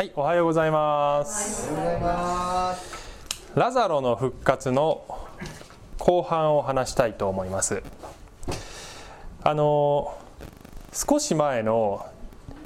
[0.00, 1.70] はい、おはようございます。
[2.00, 3.52] ます。
[3.54, 5.04] ラザロの復活の
[5.98, 7.82] 後半を話したいと思います。
[9.42, 10.16] あの
[10.94, 12.06] 少し前の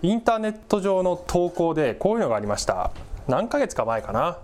[0.02, 2.92] インターネット上の投稿でこういうのがありました。
[3.26, 4.38] 何ヶ月か前かな。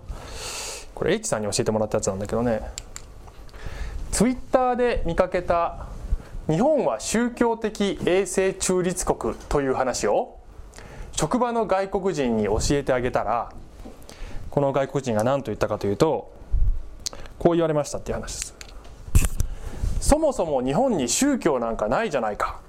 [0.93, 2.59] これ H さんに教えてもらったやつなんだけどね。
[4.11, 5.87] ツイッターで見かけた
[6.49, 10.40] 日本は宗教的衛生中立国という話を
[11.13, 13.51] 職場の外国人に教えてあげたら
[14.49, 16.31] この外国人が何と言ったかというと
[17.39, 18.55] こう言われましたっていう話です。
[19.99, 22.59] そもそも日本に宗教なんかないじゃないか。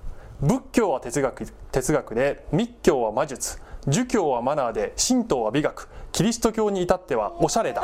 [0.41, 7.83] 仏教は哲学哲学で密教は魔術儒教はマナーで神道は美学キリスト教に至ってはおしゃれだ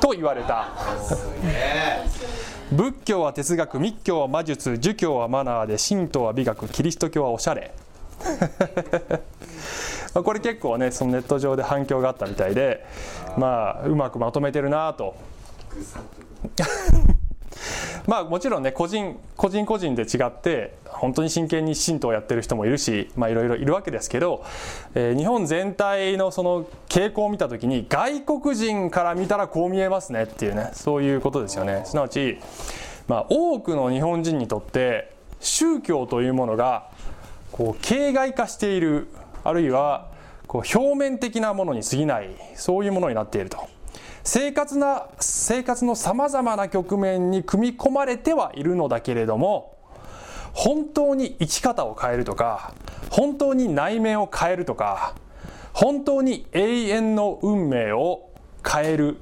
[0.00, 0.68] と言われた。
[2.72, 7.72] 仏教は哲学密教は魔術儒教はマナーで神道は美学キリスト教はおしゃれ
[10.14, 12.84] これ結構ねそのネット上で反響があったみたいで
[13.36, 15.14] まあうまくまとめてるなと。
[18.06, 24.44] まあもちろんね個人個人個人で違って本当に真剣に神道をやってる人もいるしまあいろいろいるわけですけど、
[24.94, 31.82] えー日本全体のその傾向を見た時に外国人から見たらこう見えますねっていうねそういうことですよね。
[31.84, 32.38] すなわち、
[33.06, 36.88] まあ、多くの日本人にとって宗教というものが
[37.60, 39.08] こう形骸化している
[39.44, 40.08] あるいは
[40.46, 43.68] こう表面的なものに過ぎないそういうものになっていると
[44.24, 49.76] 生活な生活のさまざまな局面に組み込まれてはいるのだけれども
[50.54, 52.72] 本当に生き方を変えるとか
[53.10, 55.14] 本当に内面を変えるとか
[55.74, 58.30] 本当に永遠の運命を
[58.66, 59.18] 変える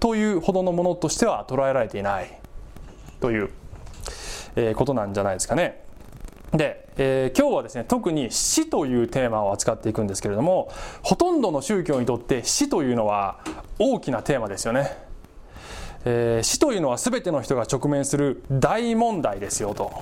[0.00, 2.40] というほどのものとしては捉えられていない
[3.20, 3.50] という、
[4.56, 5.83] えことなんじゃないですかね。
[6.54, 10.70] で、えー今日はですね特に死というテーマを扱っていくんですけれども
[11.02, 13.40] ほとんどの宗教にとって死というのは
[13.78, 14.96] 大きなテーマですよね、
[16.04, 19.92] えー死というのは全ての人が直面する大問題ですよと。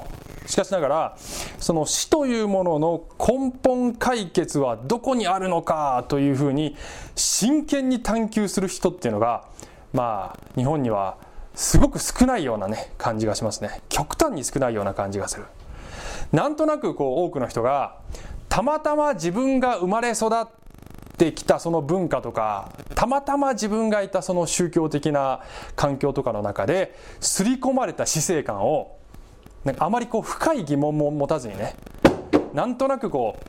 [0.47, 1.16] しかしながら
[1.60, 6.77] その死というものの根本解決はどこにあるのかというふうに
[7.15, 9.47] 真剣に探求する人っていうのが
[9.93, 11.16] まあ日本には
[11.54, 13.81] すごく少ないようなね感じがしますね。
[13.88, 15.44] 極端に少ないような感じがする。
[16.32, 17.97] なんとなくこう多くの人が
[18.48, 20.47] たまたま自分が生まれ育っ
[21.19, 25.41] てきたその文化とかたまたま自分がいたその宗教的な
[25.76, 28.98] 環境とかの中で刷り込まれた死生観を
[29.65, 31.76] なんかあまりこう深い疑問も持たずにね
[32.54, 33.42] なんとなくこう、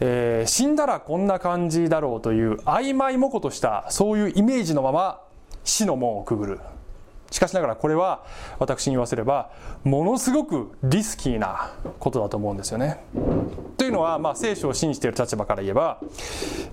[0.00, 5.20] えー死んだらこんな感じだろうという曖昧模糊としたそういうイメージのまま
[5.64, 6.60] 死の門をくぐる。
[7.30, 8.24] しかしながらこれは
[8.58, 9.50] 私に言わせれば
[9.84, 13.02] ものすごくリスキーなことだと思うんですよね。
[13.76, 16.00] というのは、まあ、聖書を信じている立場から言えば、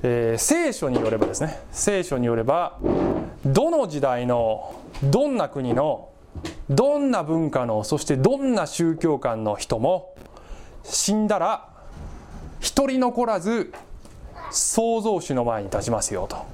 [0.03, 2.77] えー聖書によればですね聖書によれば
[3.45, 6.09] どの時代のどんな国の
[6.69, 10.15] どんな文化のそしてどんな宗教観の人も
[10.83, 11.69] 死んだら
[12.59, 13.73] 一人残らず
[14.51, 16.45] 創造主の前に立ちますよと。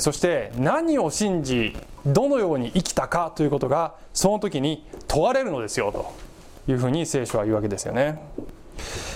[0.00, 6.26] そして何を信じどのように生きたかということがその時に問われるのですよと。
[6.68, 8.20] いうふうに聖書は言うわけですよね。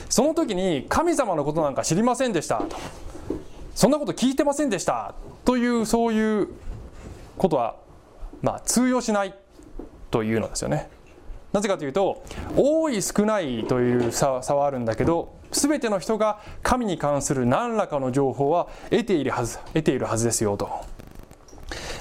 [0.08, 2.76] その時に神様のことなんか知りませんでしたと。
[3.74, 5.14] そんなこと聞いてませんでした
[5.44, 6.48] というそういう
[7.38, 7.76] ことは
[8.42, 9.34] まあ通用しない
[10.10, 10.90] というのですよね。
[11.52, 12.22] なぜかというと
[12.56, 20.68] 多い少ないという差はあるんだけど全ての人が神に関する何らかの情報は得ているはず得ているはずですよと。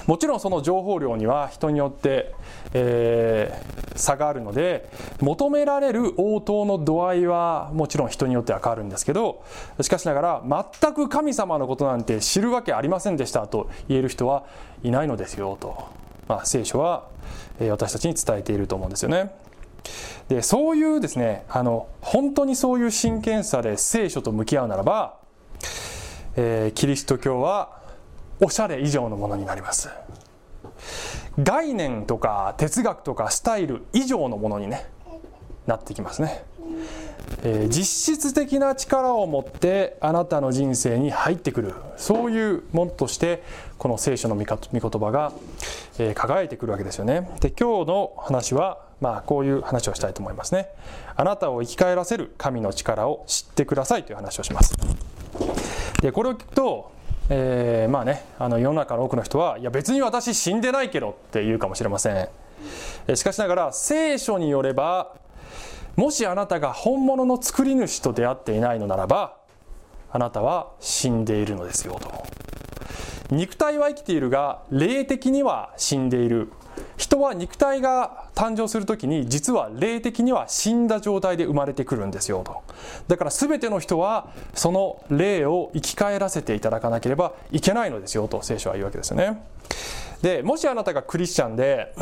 [0.06, 2.34] もちろんその情報量には人によって、
[2.72, 4.90] えー差があるので
[5.20, 9.44] 求められる応答の度合いはもちろん人によっては変わるんですけど
[9.80, 14.44] しかしながら全く神様のことなんて知るわけありませんでしたと言える人は
[14.82, 15.88] いないのですよと、
[16.28, 17.08] まあ、聖書は
[17.60, 19.30] え私たちに伝えていると思うんですよね。
[20.28, 25.16] でそういうですねあの本当にそういう真剣さで聖書と向き合うならば、
[26.36, 27.79] えーキリスト教は
[28.40, 29.88] おしゃれ以上のものになります。
[31.38, 34.86] 概念とか哲学とかスタイル以上のものにね
[35.66, 36.44] なってきますね、
[37.44, 41.74] えー実質的な力を持ってあなたの人生に入ってくる。
[41.96, 43.42] そういうものとして
[43.78, 45.32] この聖書の御言葉が、
[45.98, 47.30] えー輝いてくるわけですよね。
[47.40, 50.68] で今日の話はまあこういう話をしたいと思いますね。
[51.14, 54.74] あなたを生き返らせる神の力を知ってくださいという話をします。
[56.02, 56.92] でこれを聞くと、
[57.32, 62.28] えーまあねあの世の中の多くの人はいや別に私死んでないけどって言うかもしれません。
[63.14, 65.14] しかしながら聖書によれば
[65.96, 69.36] もしあなたが本物の作り主と出会っていないのならば
[70.10, 72.10] あなたは死んでいるのですよと。
[73.30, 76.52] 肉体は生きているが霊的には死んでいる。
[77.00, 82.62] 人は肉体が誕生する時に実は霊的には死んだ状態で生まれてくるんですよと。
[83.08, 89.42] だから全ての人はその霊を生き返らせていただかなければいけないのですよと聖書は言うわけですよね。
[90.20, 91.94] でもしあなたがクリスチャンで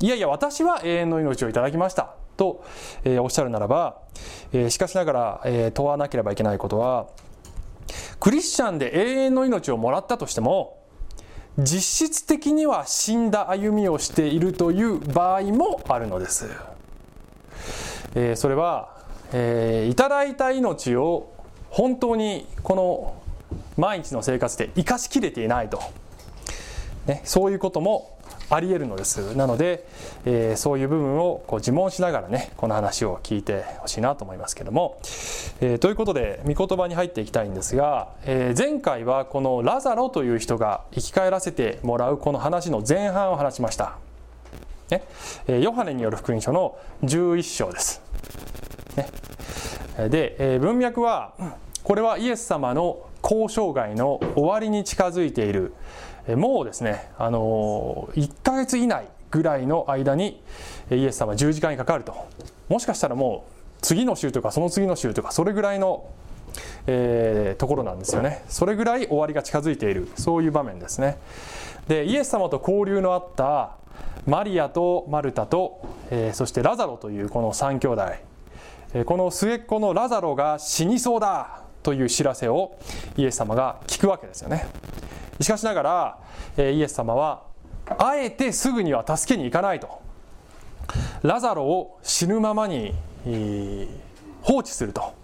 [0.00, 2.64] いやいや私は永遠の命をいただきましたと、
[3.04, 3.98] えー、おっしゃるならば、
[4.52, 7.06] えー、しかしながら、えー、問わなければいけないことは
[8.18, 10.81] クリスチャンで永遠の命をもらったとしても
[11.58, 16.46] 実質的には死んだ歩みをしているという場合もあるのです、
[18.14, 18.96] えー、それは、
[19.32, 21.32] えー、いただいた命を
[21.68, 23.22] 本当にこの
[23.76, 25.80] 毎日の生活で生かしきれていないと、
[27.06, 28.18] ね、そういうことも
[28.54, 29.34] ありえるのです。
[29.34, 29.86] なので、
[30.26, 35.00] えー、そういう部分をこう自問しながらねこの話を聞いてほしいなと思いますけども、
[35.62, 43.96] えー、ということで御言葉に入っていきたいんですが、えー、前回はこのラザロという人が生き返らせてもらうこの話の前半を話しました、
[44.90, 45.02] ね。
[45.48, 48.02] えヨハネによる福音書の11章です、
[48.96, 49.08] ね、
[50.10, 51.32] で、え文脈は
[51.82, 55.72] これはイエス様の交渉外の終わりに近づいている。
[56.28, 60.40] もうですね、あの1ヶ月以内ぐらいの間に
[60.90, 62.14] イエス様は十字架にかかると。
[62.68, 66.08] もしかしたらもう次の週とかその次の週とかそれぐらいの、
[66.86, 68.44] えー、ところなんですよね。
[68.48, 70.08] それぐらい終わりが近づいている。
[70.16, 71.18] そういう場面ですね。
[71.88, 73.76] でイエス様と交流のあった
[74.26, 82.78] マリアとマルタと、えー、そしてラザロというこの3兄弟、この末っ子のラザロが死にそうだという知らせを
[83.16, 84.66] イエス様が聞くわけですよね。
[85.40, 86.18] しかしながら、
[86.56, 87.42] え、イエス様は
[87.98, 90.00] あえてすぐには助けに行かないと。
[91.22, 92.94] ラザロを死ぬままに、
[94.42, 95.14] 放置すると。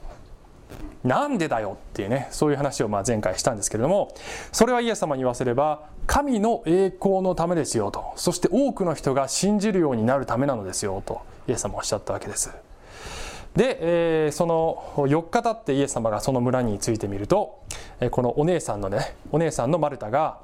[1.04, 4.12] なんでだよっていうねそういう話をまあ前回したんですけれども
[4.50, 8.12] それはイエス様に言わせれば神の栄光のためですよと。
[8.16, 12.50] そして多くの人が信じるようになるためなのですよとイエス様はおっしゃったわけです。
[13.54, 17.60] で、えー、その4日経ってイエス様がその村に着いてみると
[18.10, 20.38] このお姉さんのねお姉さんのマルタが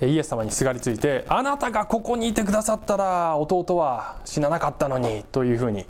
[0.00, 5.86] イエス様にすがりついて「あなたがここにいてくださったら弟は死ななかったのに」というふうに、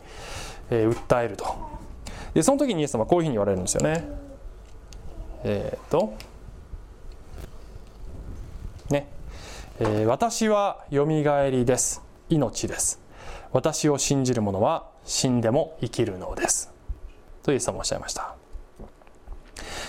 [0.69, 1.45] え、訴えると。
[2.33, 4.07] でその時にイエス様はこういうふうに言われるんですよね。
[5.43, 6.13] えー、っと。
[8.89, 9.07] ね、
[9.79, 12.01] えー、私はよみがえりです。
[12.29, 12.99] 命です。
[13.51, 16.71] 私を信じる者は死んでも生きるのです。
[17.43, 18.38] とイエス様おっしゃいました。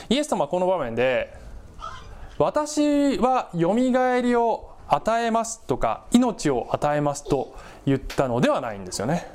[0.08, 1.34] イエス様はこの場面で
[2.38, 7.54] 私はよみがえりを与えますとか命を与えますと
[7.86, 9.30] 言ったのではないんですよね。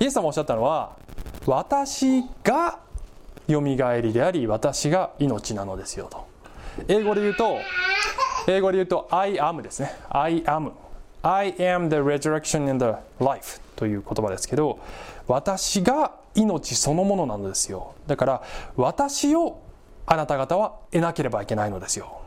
[0.00, 0.96] イエス様おっしゃったのは
[1.46, 2.78] 私が
[3.48, 6.26] よみがえりであり私が命なのですよと。
[6.88, 7.58] 英語で言うと
[8.46, 9.94] 英語で言うと I am ですね。
[10.08, 10.72] I am
[11.22, 12.94] I am the resurrection and the
[13.24, 14.78] life という言葉ですけど
[15.26, 17.94] 私が命そのものなのですよ。
[18.06, 18.42] だから
[18.76, 19.60] 私を
[20.06, 22.20] あなた方は得なければいけないのですよ。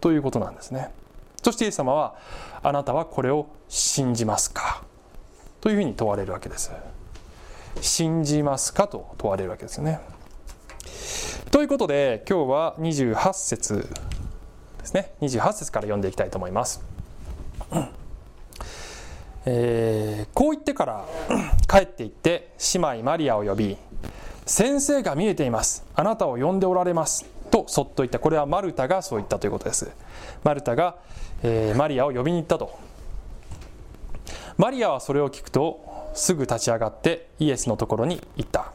[0.00, 0.90] ということなんですね。
[1.42, 2.16] そしてイエス様は
[2.62, 4.82] あなたはこれを信じますか？
[5.60, 6.72] というふうに問われるわけです。
[7.80, 10.00] 信じますかと問われるわけですね。
[11.50, 13.88] ということで今日は28節
[14.78, 15.12] ですね。
[15.20, 16.82] 28節から読んでいきたいと思います。
[19.50, 21.04] えー、こう言ってから
[21.66, 23.78] 帰って行って姉妹マリアを呼び
[24.44, 25.84] 先生が見えています。
[25.94, 27.24] あなたを呼んでおられます。
[27.50, 28.18] とそっと言った。
[28.18, 29.90] これはマルタがそう言ったということです。
[30.44, 30.96] マルタが、
[31.42, 32.78] えー、マリアを呼びに行ったと。
[34.58, 38.72] マリアはそれを聞くとすぐ立ち上がってイエスのところに行った。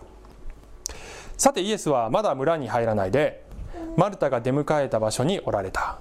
[1.38, 3.44] さてイエスはまだ村に入らないで
[3.96, 6.00] マルタが出迎えた場所におられた。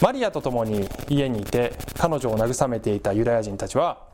[0.00, 4.06] マリアと共に家にいて彼女を慰めていたユダヤ人たちは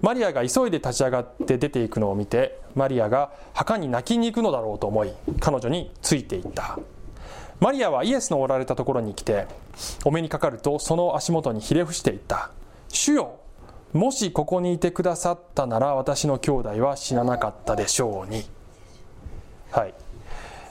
[0.00, 6.78] マリアが急いで立ち上がって出ていくのを見てマリアが墓に泣きに行くのだろうと思い彼女についていった。
[7.60, 9.46] マリアはイエスのおられたところに来て
[10.04, 12.50] お目にかかるとその足元にひれ伏していった。
[12.88, 13.40] 主よ
[13.92, 18.44] もしここにいてくださったなら私の兄弟は死ななかったでしょうに。
[19.70, 19.94] はい、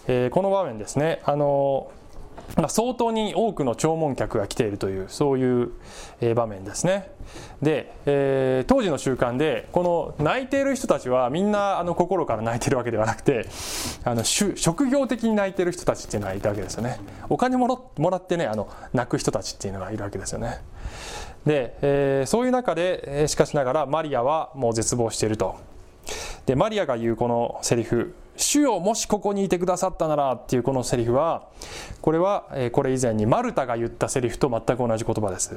[0.07, 1.21] えー、この場面ですね。
[1.25, 2.02] あのー
[2.67, 5.71] 相当に多くの弔問客が来ているというそういう
[6.35, 7.09] 場面ですね。
[7.61, 13.47] で、えー、当時の習慣でこの泣いている人たちはみんなあの心から泣いてるわけではなくて
[14.03, 16.99] あの職業的に泣いてる人たちっていうのがいたわけですよね。
[17.29, 20.61] お金もらってねあの泣く人たちっていうのがいるわけですよね。
[21.45, 25.55] で、えー、そういう中でしかしながらマリアはもう絶望していると。
[26.45, 31.43] でマリアが言うこのセリフ「主よもしここにいてくださったなら」っていうこのセリフは
[32.01, 35.55] これはこれ以前にマルタが言ったセリフと全く同じ言葉です。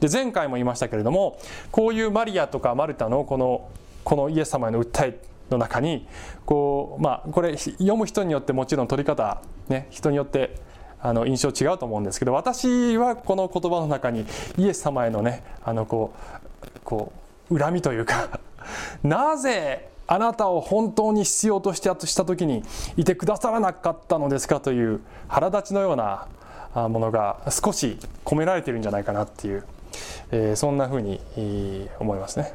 [0.00, 1.38] で前回も言いましたけれども
[1.70, 3.68] こういうマリアとかマルタのこの
[4.04, 6.08] このイエス様への訴えの中に
[6.44, 10.56] こうまあこれ読む人によってもちろん取り方ね人によって
[11.00, 14.24] あの印象違うと思うんですけど私はこの言葉の中に
[14.56, 16.14] イエス様へのねあのこ
[16.64, 17.12] うこ
[17.50, 18.40] う恨みというか
[19.02, 22.62] なぜあなたを本当に必要としてした時に
[22.98, 26.28] いてくださらなかったのですかという腹立ちのような
[26.74, 29.64] ものが少し込められてるんじゃないかなっていう、
[30.30, 31.18] えー、そんなふうに
[31.98, 32.52] 思いますね。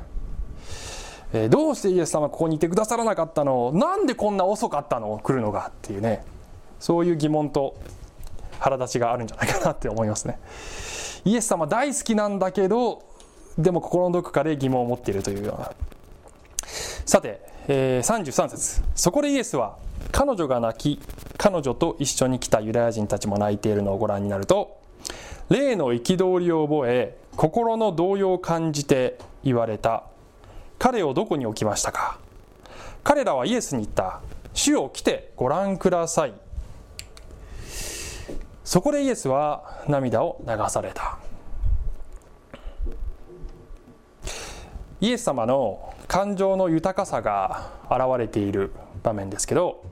[1.33, 3.71] えー、どうしてイエス様ここにいてくださらなかったの？
[3.73, 5.19] なんでこんな遅かったの？
[5.23, 6.23] 来るのがっていうね。
[6.79, 7.75] そういう疑問と
[8.59, 10.39] 腹立ちがあるんじゃないかなって思いますね。
[11.25, 13.01] イエス様大好きなんだけど
[13.57, 15.71] でも心のどこかで疑問を持っているというような。
[17.05, 18.81] さて、えー、33節。
[18.95, 19.77] そこでイエスは
[20.11, 21.01] 彼女が泣き
[21.37, 24.79] 彼女と一緒に来たユダヤ人たちも泣いているのをご覧になると
[25.49, 30.03] 霊の憤りを覚え心の動揺を感じて言われた。
[30.79, 32.19] 彼をどこに置きましたか？
[33.03, 34.21] 彼らはイエスに言った。
[34.53, 36.33] 主を来てご覧ください。
[38.63, 41.17] そこでイエスは涙を流された。
[44.99, 48.71] イエス様の感情の豊かさが現れている
[49.03, 49.83] 場面ですけど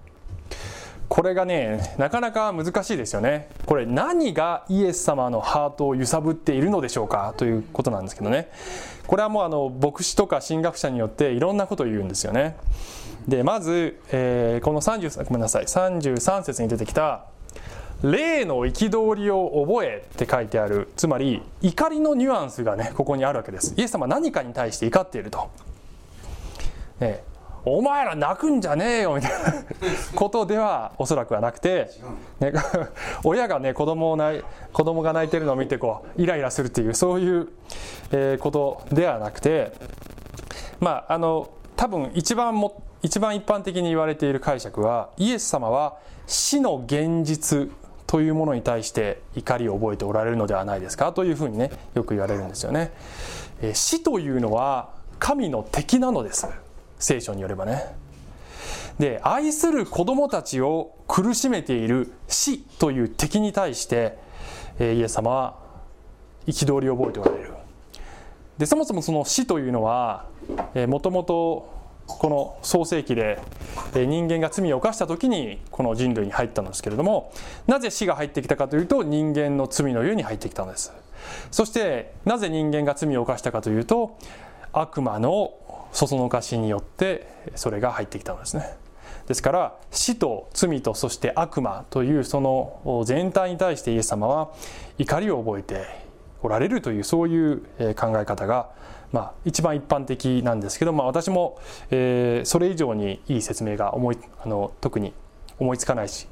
[1.08, 3.50] これがねなかなか難しいですよね。
[3.66, 7.36] これ何がイエス様のハートを揺さぶっているのでしょうか？
[7.38, 8.50] ということなんですけどね。
[9.06, 12.58] これはもうあの牧師とか神学者によっていろんなことを言うんですよね。
[13.28, 15.66] でまず、えー、この30ごめんなさい。
[15.66, 17.26] 33節に出てきた
[18.02, 20.90] 霊の憤りを覚えって書いてある。
[20.96, 23.76] つまり怒りのニュアンスがねここにあるわけです。
[23.78, 25.52] イエス様何かに対して怒っていると、
[27.00, 27.24] ね、
[27.66, 29.54] お前ら泣くんじゃねえよみたいな
[30.14, 31.90] ことではおそらくはなくて、
[32.40, 32.54] ね、
[33.26, 37.48] 親がね子供を泣い子供が泣いてるのを見てこうイライラするっていうそういう、
[38.12, 39.74] えことではなくて
[40.80, 45.98] まああの多分一番も一番一般的に言われている解釈はイエス様は
[46.28, 47.70] 死の現実
[48.08, 52.94] というものに対して怒りを覚えておられるのではないですかというふうにねよく言われるんですよね。
[53.62, 56.48] え死というのは神の敵なのです
[57.00, 57.84] 聖書によればね。
[59.00, 64.18] で愛する子供たちを苦しめている死という敵に対して、
[64.80, 65.60] えイエス様は
[66.48, 67.54] 憤りを覚えておられる。
[68.58, 70.28] でそもそもその死というのは
[70.88, 71.76] もともと
[72.08, 73.40] この創世記で
[73.94, 77.34] 人間が罪を犯した時にこの人類に入ったんですけれども
[77.68, 80.94] なぜ死が入ってきたかというと人間の罪の湯に入ってきたのです
[81.52, 84.18] そしてなぜ人間が罪を犯したかというと
[84.72, 85.54] 悪魔の
[85.96, 87.26] そそのかしによって
[87.56, 88.78] それが入ってきたのですね
[89.28, 94.52] ですから死と罪とそして悪魔というその全体に対してイエス様は
[94.98, 95.86] 怒りを覚えて
[96.44, 97.60] おられるというそういう
[97.96, 98.70] 考え方が
[99.12, 101.58] まあ、一番一般的なんですけど、まあ、私も、
[101.90, 105.14] え、それ以上にいい説明が思いあの特に
[105.58, 106.28] 思いつかないし、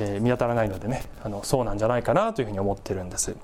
[0.00, 3.36] え、見当たらないのでねあのそうなんじゃないかなというふうに思ってるんです。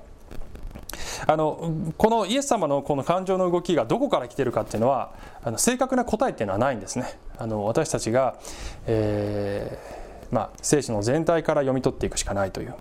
[1.26, 7.18] あのこのイエス様のこの感情の動きがどこから来てるかっていうのはあの正確な答えっていうのはないんですね。
[7.38, 8.36] あの私たちが、
[8.86, 12.74] えーまあ、聖書の全体から読み取っていくしかないという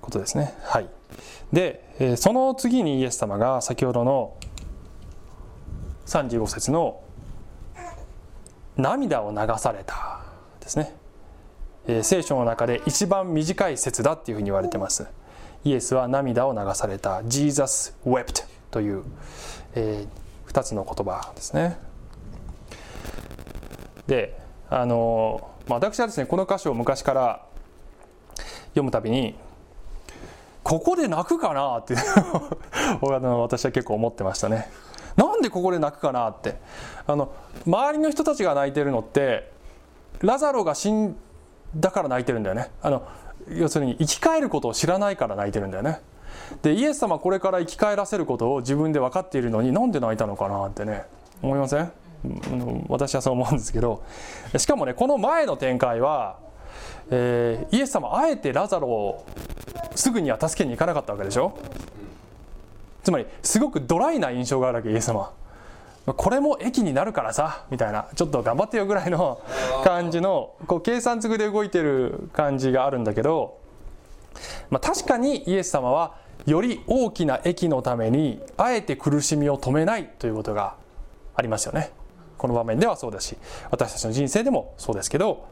[0.00, 0.54] ことですね。
[0.62, 0.88] はい、
[1.52, 4.36] で、えー、その次にイエス様が先ほどの
[6.06, 7.02] 35節の
[8.76, 10.20] 「涙を流された」
[10.60, 10.94] ですね、
[11.86, 15.06] えー、聖書の中で一番短い説だっていうふうに言われてます
[15.64, 17.22] イエスは涙を流された。
[17.24, 19.02] Jesus wept という、
[19.74, 21.78] えー、2つの言葉ですね。
[24.06, 24.38] で
[24.68, 27.46] あの、まあ、私はですねこの箇所を昔から
[28.68, 29.34] 読むたびに
[30.62, 31.78] ここで泣くかな？
[31.78, 31.94] って
[33.00, 34.70] 私は結構思ってましたね。
[35.16, 36.60] なんでここで泣くかなって？
[37.06, 37.32] あの
[37.66, 39.52] 周りの人たちが泣いてるのって
[40.20, 41.16] ラザロが死ん
[41.74, 42.70] だから泣いてるんだよね。
[42.82, 43.02] あの
[43.56, 46.00] 要するに生き返ることを知らないから泣いてるんだよね。
[46.62, 51.04] でイエス様これから生き返らせることを自分で分かっているのになんで泣いたのかなってね
[51.42, 51.92] 思いません？
[52.88, 54.02] 私はそう思うんですけど。
[54.56, 56.38] しかもねこの前の展開は、
[57.10, 59.26] えー、イエス様あえてラザロを
[59.94, 61.56] すぐには助けに行かなかったわけでしょ？
[63.02, 65.32] つまりすごくドライな印象があるわけイエス様。
[66.14, 69.40] これも駅になるからさみたいなちょっと頑張ってよぐらいの
[69.84, 73.58] 感じのこう計算づくで動いてる感じがあるんだけど、
[74.70, 80.76] まあ、確かにイエス様はより大きな駅のためにあえて苦しみを止めないということが
[81.34, 81.92] ありますよね。
[82.38, 83.36] この場面ではそうだし
[83.70, 85.48] 私たちの人生でもそうですけど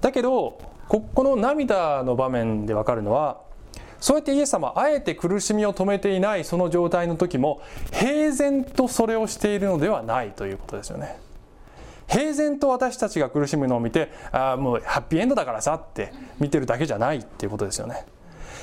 [0.00, 3.40] だけどここの涙の場面で分かるのは
[4.00, 7.60] そうやってイエス様あえて苦しみを止めていないその状態の時も
[7.92, 11.18] 平然とそれをしているのではないということですよね。
[12.08, 18.04] 平然と私たちが苦しむのを見てああもうハッピーエンドだからさって見てるだけじゃないっていうことですよね。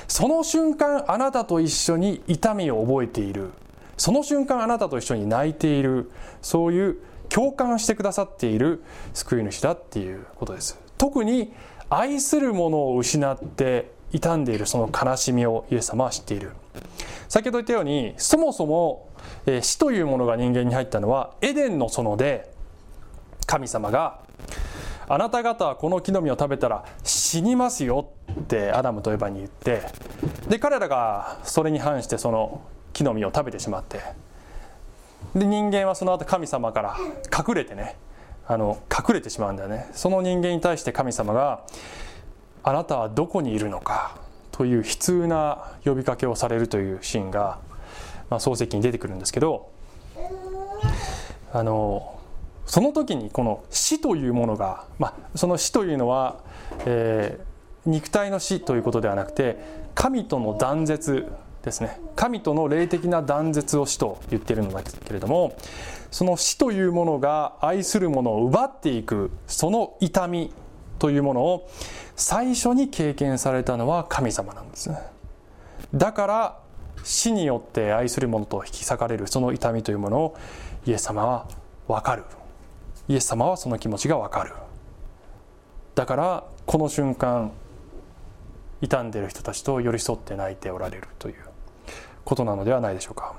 [0.06, 3.50] その瞬間あなたと一緒に痛みを覚えている
[3.96, 11.52] その瞬間あなたと一緒に泣いているそういう共感してくださっている救い主だっていうことです特に
[11.90, 16.52] 愛するものを失って傷んでいるその悲しみをイエス様は知っている。
[17.28, 19.08] 先ほど言ったようにそもそも、
[19.62, 22.50] 死というものが人間に入ったのはエデンの園で
[23.46, 24.20] 神様が
[25.08, 29.82] あなた方はこの木の実を食べたら死にますよってアダムとエバに言って
[30.48, 32.62] で彼らがそれに反してその
[32.92, 34.00] 木の実を食べてしまって
[35.34, 36.96] で人間はその後神様から
[37.36, 37.96] 隠れてね
[38.46, 39.90] あの隠れてしまうんだよね。
[39.92, 41.64] その人間に対して神様が
[42.62, 44.16] 「あなたはどこにいるのか」
[44.52, 47.58] という悲痛な呼びかけをされるというシーンが、
[48.28, 49.68] まあ、漱石に出てくるんですけど
[51.52, 52.18] あの
[52.66, 56.40] その時にこの死というものが、まあ、その死というのは、
[56.84, 59.58] えー、肉体の死ということではなくて
[59.94, 61.26] 神との断絶
[61.64, 62.00] ですね。
[62.14, 65.56] 神との霊的な断絶を死と言っているのだけれども
[66.10, 70.52] その死というものが愛するものを奪っていくその痛み
[70.98, 71.70] というものを
[72.16, 74.90] 最初に経験されたのは神様なんです
[75.94, 76.58] だから
[77.04, 80.36] 死によって愛するものと引き裂かれるその痛みというものを
[80.86, 81.48] イエス様は
[81.86, 82.24] 分かる。
[83.08, 84.52] イエス様はその気持ちが分かる。
[85.94, 87.52] だからこの瞬間
[88.82, 91.34] 傷んでいる人たちと寄り添って泣いておられるという
[92.24, 93.34] ことなのではないでしょうか。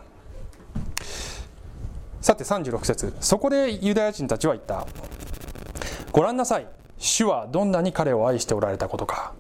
[2.22, 3.13] さて36節。
[3.20, 4.88] そこでユダヤ人たちは言った。
[6.12, 6.78] ご覧なさい。
[7.00, 9.34] 主はどんなに彼を愛しておられたことか。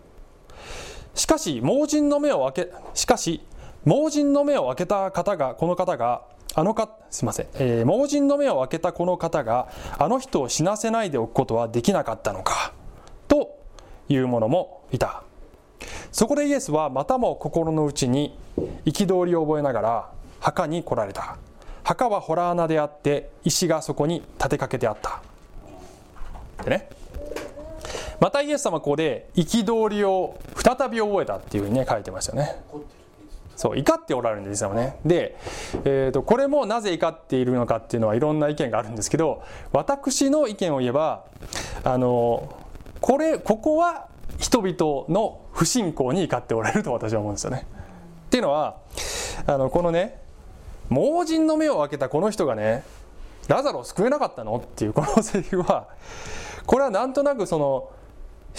[1.13, 3.41] しかし盲人の目を開けしかし
[3.83, 6.21] 盲人の目を開けた方がこの方が
[6.55, 9.67] あのかすいません、えー、盲人の目を開けたこの方が
[9.97, 12.73] あの人を死なせないでおくことはできなかったのか
[13.27, 13.59] と
[14.07, 15.23] いうものもいた。
[16.11, 18.37] そこでイエスはまたも心の内に
[18.85, 21.37] 憤りを覚えながら墓に来られた。
[21.83, 25.21] 墓は洞穴であって石がそこに立てかけてあった。
[26.63, 26.98] でね。
[28.19, 32.55] またイエス様ここで憤りを再び覚えたっていうふうにね書いてましたよね。
[33.55, 34.99] そう怒っておられるんですよね。
[35.05, 35.35] で、
[35.83, 41.25] えーと、これもなぜ怒っているのかっていうのはいろんな意見があるんですけど私の意見を言えば
[41.83, 42.57] あの
[43.01, 47.67] これここは人々の不信仰に怒っておられると私は思うんですよね。
[48.27, 48.77] っていうのは
[49.45, 50.21] あのこのね
[50.87, 52.83] 盲人の目を開けたこの人がね
[53.49, 54.55] ラザロを救えなかったの？
[54.55, 55.89] っていうこのセリフは
[56.65, 57.91] これはなんとなくその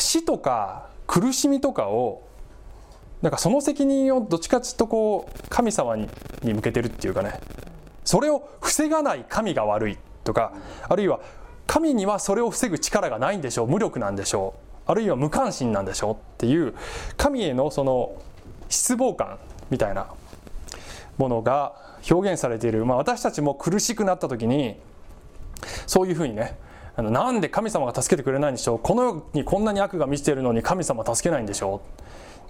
[0.01, 2.27] 死とか苦しみとかを
[3.23, 6.09] なんかその責任をどっちかっいうとこう神様に
[6.43, 7.41] 向けてるっていうかね。
[8.05, 10.53] それを防がない神が悪いとか
[10.89, 11.21] あるいは
[11.67, 14.55] 神にはそれを防ぐ力がないんでしょう無力なんでしょ
[14.89, 16.75] うあるいは無関心なんでしょうっていう
[17.17, 18.21] 神へのその
[18.69, 19.39] 失望感
[19.71, 20.09] みたいな
[21.19, 21.75] ものが
[22.11, 24.77] 表現されている、まあ、私たちも苦しくなった時に
[25.87, 26.59] そういうふうにね
[27.01, 28.79] あのなんで神様が助けてくれないんでしょう？
[28.79, 31.81] この世にこんなに悪が満ちているのに神様助けないんでしょ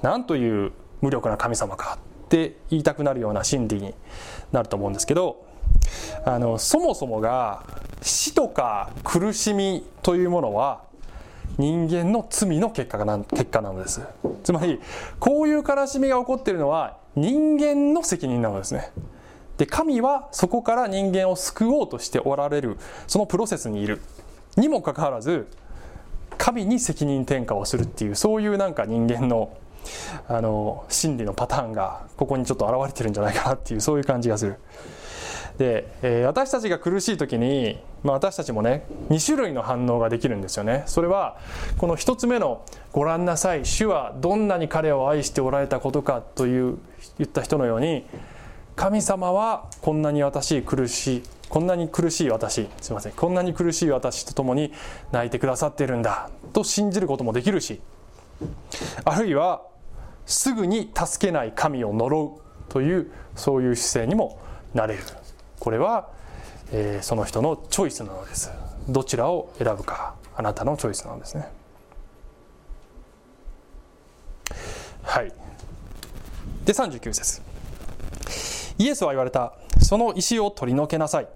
[0.03, 0.05] う？
[0.05, 3.95] なんという無力な神様かって言いたくなるような心理に
[4.51, 5.47] なると思うんですけど
[6.25, 7.65] あのそもそもが
[8.03, 10.83] 死とか苦しみというものは
[11.57, 14.03] 人間の罪の結果な結果なのです。
[14.43, 14.81] つまり
[15.21, 18.91] こういう悲しみが起こっているのは人間の責任なのですね。
[19.59, 24.01] で神はそこから人間を救おうとしておられるそのプロセスにいる。
[24.57, 25.49] にもかかわらず
[26.39, 29.57] 神に責任転嫁をするっていうそういうなんか人間の
[30.29, 34.57] あの心理のパターンがここにちょっと現れてるんじゃないかなっていうそういう感じがする。
[35.61, 41.37] で、えー、私たちが苦しい時に、まあ、私たちもね2種類の反応ができるんですよねそれは
[41.77, 46.79] この1つ目の「ご覧なさい主はどんなに彼を愛しておられたことか」という
[47.19, 48.07] 言った人のように
[48.75, 53.13] 神様はこんなに私苦しいこんなに苦しい私すいません。
[53.13, 54.73] こんなに苦しい私と共に
[55.11, 57.81] 泣いてくださってるんだと信じることもできるし
[59.05, 59.63] あるいは
[60.27, 64.41] すぐに助けない神を呪うというそういう姿勢にも
[64.75, 65.03] なれる。
[65.59, 66.09] これは、
[66.73, 68.51] えー、その人のチョイスなのです。
[68.89, 71.49] どちらを選ぶかあなたのチョイスなんですね。
[75.03, 75.33] はい。
[76.65, 77.43] で39節。
[78.79, 79.55] イエスは言われた。
[79.83, 81.29] その石を取り除けなさい。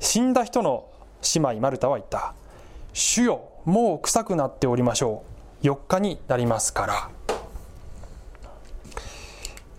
[0.00, 0.88] 死んだ人の
[1.34, 2.34] 姉妹マルタは言った
[2.92, 5.22] 「主よもう臭くなっておりましょ
[5.62, 5.66] う。
[5.66, 7.10] 4日になりますから」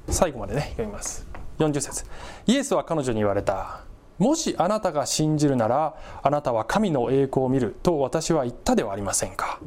[0.10, 1.26] 最後までね読みます。
[1.60, 2.06] 40節。
[2.46, 3.82] イエスは彼女に言われた。
[4.20, 9.60] もしあなたが信じるならあなたは神の栄光を見ると私は言ったではありませんか。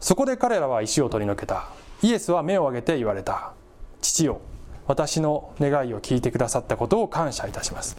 [0.00, 1.68] そこで彼らは石を取り除けた。
[2.02, 3.52] イエスは目を上げて言われた。
[4.00, 4.40] 父よ
[4.86, 7.96] 私の願いを聞いてくださったことを感謝いたします。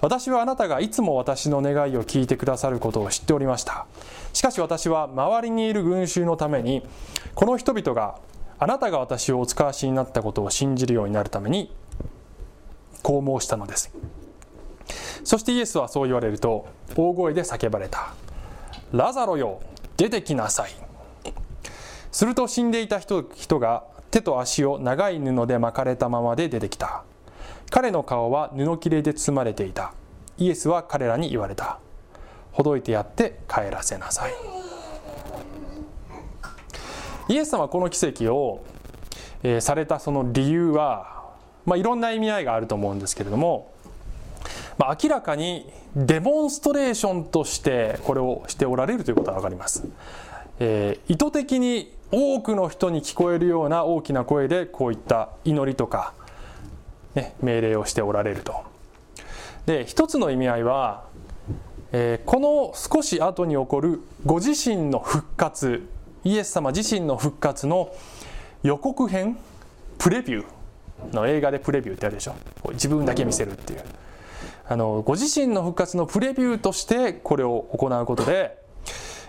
[0.00, 3.86] 私はあなたがいつも私の願いを聞いてくださることを知っておりました。
[4.32, 6.82] しかし私は周りにいる群衆のために
[7.34, 8.18] この人々が
[8.58, 11.74] あなたが私をお使わしになったことを信じるようになるために
[13.02, 13.92] こう申したのです。
[15.24, 18.14] そしてイエスはそう言われると大声で叫ばれた。
[18.92, 19.60] ラザロよ
[19.96, 20.70] 出てきなさい。
[22.10, 23.22] すると死んでいた人
[23.58, 27.04] が手と足を長い布で巻かれたままで出てきた。
[27.70, 29.94] 彼の顔は布切れで包まれていた。
[30.38, 31.78] イエスは彼らに言われた。
[32.52, 34.32] ほどいてやって帰らせなさい。
[37.28, 38.64] イエス様はこの奇跡を、
[39.44, 41.30] えー、されたその理由は、
[41.64, 43.72] まあ、いろんな意味合いがあると思うんですけれども、
[44.78, 49.86] まあ、明らかにデモンストレーションとしてこれをしておられるということが分かります、
[50.58, 56.14] えー、意図的に多くの人に聞こえるような大きな声でこういった祈りとか、
[57.14, 58.54] ね、命令をしておられると。
[59.66, 61.04] で一つの意味合いは、
[61.92, 65.86] えー、この少し後に起こるご自身の復活
[66.24, 67.92] イエス様自身の復活の
[68.62, 69.36] 予告編
[69.98, 70.44] プレビュー。
[71.12, 72.34] の映画でプレビューってあるでしょ。
[72.72, 73.80] 自分だけ見せるっていう。
[74.68, 78.56] あのご自身の復活のプレビューとしてこれを行うことで、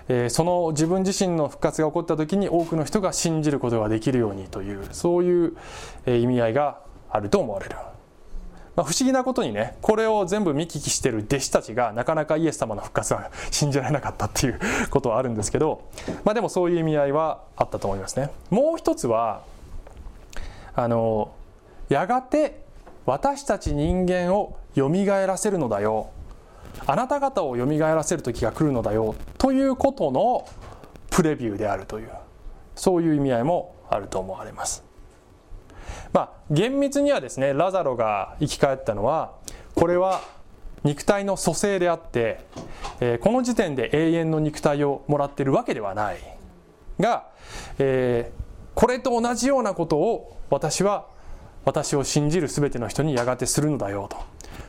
[0.07, 5.53] えー、その自分自身の復活が起こった時に多くの人が信じることができるようにというそういう、
[6.05, 6.79] 意味合いが
[7.11, 7.75] あると思われる。
[8.75, 15.81] まあ、不思議なことにねこれを全部見聞きしてる弟子たちがなかなかイエス様の復活は信じられなかったっていう ことはあるんですけど、
[16.23, 18.29] まあ、でもそういう意味合いはあったと思いますね。
[18.49, 19.41] もう一つは
[20.73, 21.31] あの
[21.89, 22.63] やがて
[23.05, 26.11] 私たち人間をよみがえらせるのだよ
[26.85, 30.47] あなた方をよみがえらせる時が来るのだよということの
[31.09, 32.09] プレビューであるという
[32.75, 34.90] そういう意味合いもあると思われます。
[36.13, 39.33] まあ、厳密にはですねラザロが生き返ったのは
[39.75, 40.21] これは
[40.83, 42.39] 肉体の蘇生であって、
[42.99, 46.17] えー、この時点で永遠の肉体をもらっているわけではない。
[46.99, 47.27] が、
[47.77, 51.05] えー、これと同じようなことを私は
[51.65, 54.17] 私を信じる全ての人にやがてするのだよと。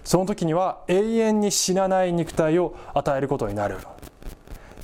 [0.04, 3.78] その時には永遠に死なない肉体を与えることになる。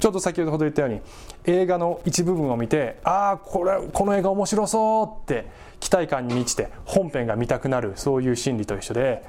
[0.01, 1.01] ちょっと先ほど言ったように
[1.45, 5.47] 映画の一部分を見てああこれこの映画面白そうって
[5.81, 9.25] 期待感に満ちて本編が見たくなるそういう心理と一緒で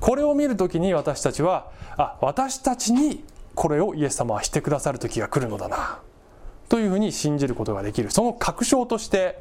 [0.00, 6.00] これを見る時に私たちはあ私たちにこれをイエス様はしてくださる時が来るのだな
[6.68, 9.40] というふうに信じることができるその確証として、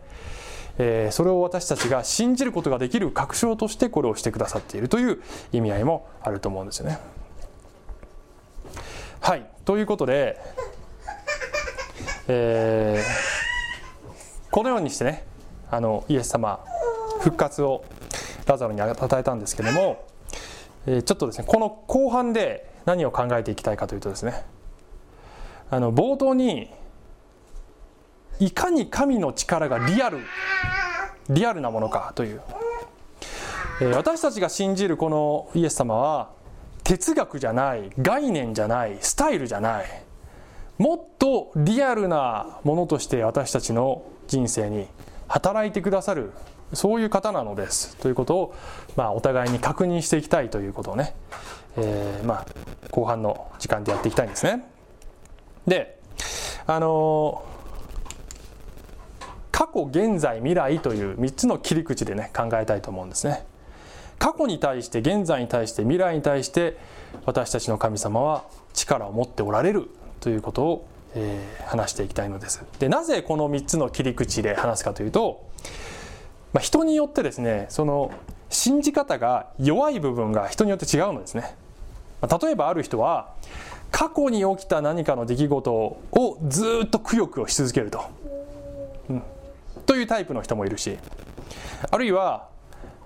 [0.78, 5.22] えー、それを私たちが信じることができる確証としてこれをしてくださっているという
[5.52, 7.00] 意味合いもあると思うんですよね。
[9.20, 10.38] はいということで、
[12.28, 14.12] えー、
[14.52, 15.26] このようにしてね
[15.74, 16.64] あのイエス様
[17.20, 17.84] 復活を
[18.46, 20.06] ラザロに与えたんですけども、
[20.86, 24.46] えー、ちょっとですねこの後半で何を考えていきたいかというとですね
[25.72, 26.70] あの冒頭に
[28.40, 30.20] いかに神の力がリアル
[31.30, 32.42] リアルなものかという、
[33.82, 36.30] えー、私たちが信じるこのイエス様は
[36.84, 39.86] 哲学じゃない概念じゃないスタイルじゃない
[40.78, 44.88] もっとリアルなものとして私たちの人生に
[45.28, 46.32] 働いてくださる
[46.74, 48.56] そういう方なのですということを、
[48.96, 51.14] まあ、お互いに確認していきたいということをね、
[51.78, 52.46] えー、まあ、
[52.92, 54.66] 後半の時間でやっていきたいんですね。
[55.68, 56.00] で
[56.66, 63.46] あのー、過去現在未来という3つの切り口でね考えたいと思うんですね。
[64.18, 66.78] 過去に対して現在に対して未来に対して
[67.26, 69.90] 私たちの神様は力を持っておられる
[70.22, 72.64] ということをえー、話していきたいのです。
[72.80, 75.48] でなぜこの3つの切り口で話すかというと、
[76.54, 78.12] まあ、人によってですねその
[78.50, 81.56] 信じ方が弱い部分が人によって違うのですね、
[82.22, 83.34] まあ、例えばある人は
[83.92, 88.04] 過去に起きた何かの出来事をずっとくよくよし続けると、
[89.10, 89.24] うん、
[89.86, 90.98] というタイプの人もいるし
[91.90, 92.50] あるいは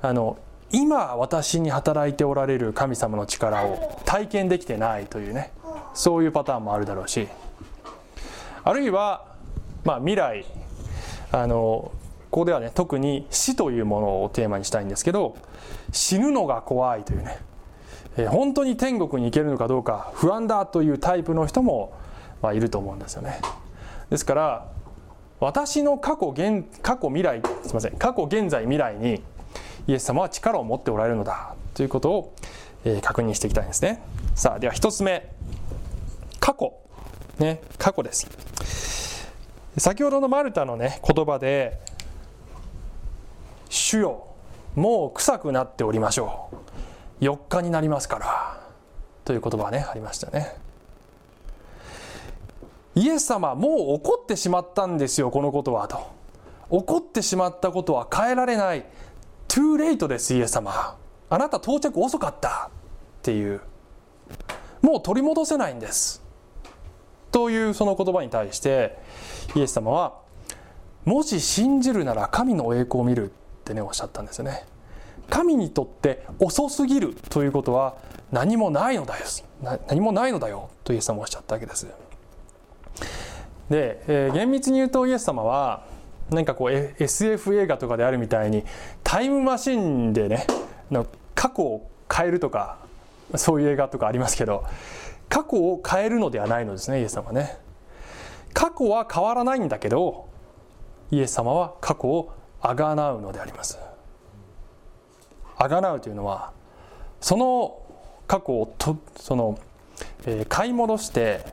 [0.02, 0.38] あの
[0.72, 5.52] 今私に働いておられる神様の力を体験できてないというね
[5.94, 7.28] そういうパターンもあるだろうし
[8.68, 9.24] あるいは、
[9.86, 10.44] まあ、未来
[11.32, 11.94] あの
[12.30, 15.38] ここではね特に死というものをテーマにしたいんですけど
[15.94, 17.38] 死ぬのが怖いというね、
[18.18, 21.94] え本当に天国に行けるのかどうか不安だというタイプの人も、
[22.42, 23.40] まあ、いると思うんですよね。
[24.10, 24.68] ですから
[25.40, 29.24] 私の過去現過去未来すみません過去現在未来に
[29.88, 32.34] イエス様は力を持っておられるのだということを、
[32.84, 34.04] えー、確認していきたいんですね。
[34.36, 35.34] さあでは一つ目。
[36.42, 36.87] 過去。
[37.40, 38.28] ね過去です。
[39.78, 41.80] 先ほどのマルタのね言葉で
[43.70, 44.28] 「主よ
[44.76, 46.50] もう臭くなっておりましょ
[47.22, 47.24] う。
[47.24, 48.62] 4日になりますから」
[49.26, 50.56] という言葉がねありましたね。
[52.96, 56.08] イエス様もう怒ってしまったんですよこのことはと。
[56.70, 58.86] 怒ってしまったことは変えられない。
[59.48, 60.98] トゥーレイトですイエス様。
[61.30, 62.70] あなた到着遅かった。
[62.70, 63.62] っていう。
[64.82, 66.24] もう取り戻せないんです。
[67.38, 68.98] というその言葉に対して
[69.54, 70.22] イエス様は
[71.06, 74.66] もし信じるなら神の栄光を見るってねおっしゃったんですよね。
[75.30, 77.96] 神にとって遅すぎるということは
[78.32, 79.26] 何もないのだよ。
[79.88, 80.72] 何もないのだよ。
[80.84, 81.86] とイエス様はおっしゃったわけです。
[83.70, 85.86] で、えー、厳密に言うとイエス様は
[86.32, 88.64] 何かこう SF 映画とかであるみたいに
[89.04, 90.48] タイムマシンでね
[91.36, 92.80] 過去を変えるとか
[93.36, 94.64] そういう映画とかありますけど
[95.30, 97.58] 過去を変えるのではないのですねイエス様はね。
[98.54, 100.30] 過去は変わらないんだけど
[101.12, 103.78] イエス様は過去をあがなうのであります。
[105.58, 106.54] あがなうというのは
[107.20, 107.82] その
[108.28, 109.60] 過去をとその、
[110.26, 111.46] えー、買い戻して、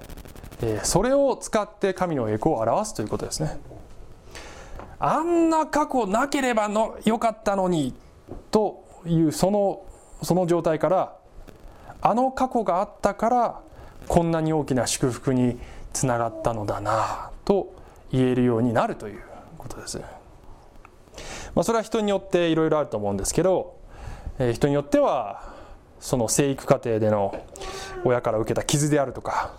[0.63, 3.59] えー、それを使って神の栄光を表すということですね。
[4.99, 7.95] あんな過去なければのよかったのに
[8.51, 9.85] というその
[10.23, 11.17] その状態から
[12.07, 13.61] あの過去があったから
[14.09, 15.59] こんなに大きな祝福に
[15.95, 17.75] つながったのだなと
[18.12, 19.23] 言えるようになるという
[19.57, 19.99] ことです。
[21.55, 23.79] まあ、それは人によっていろいろあると思うんですけど、
[24.38, 25.55] えー、人によっては
[25.99, 27.43] その生育過程での
[28.05, 29.55] 親から受けた傷であるとか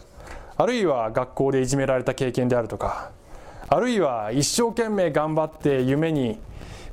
[0.55, 3.09] あるいは学校でいじめられた経験であるとか
[3.69, 6.37] あるいは一生懸命頑張って夢に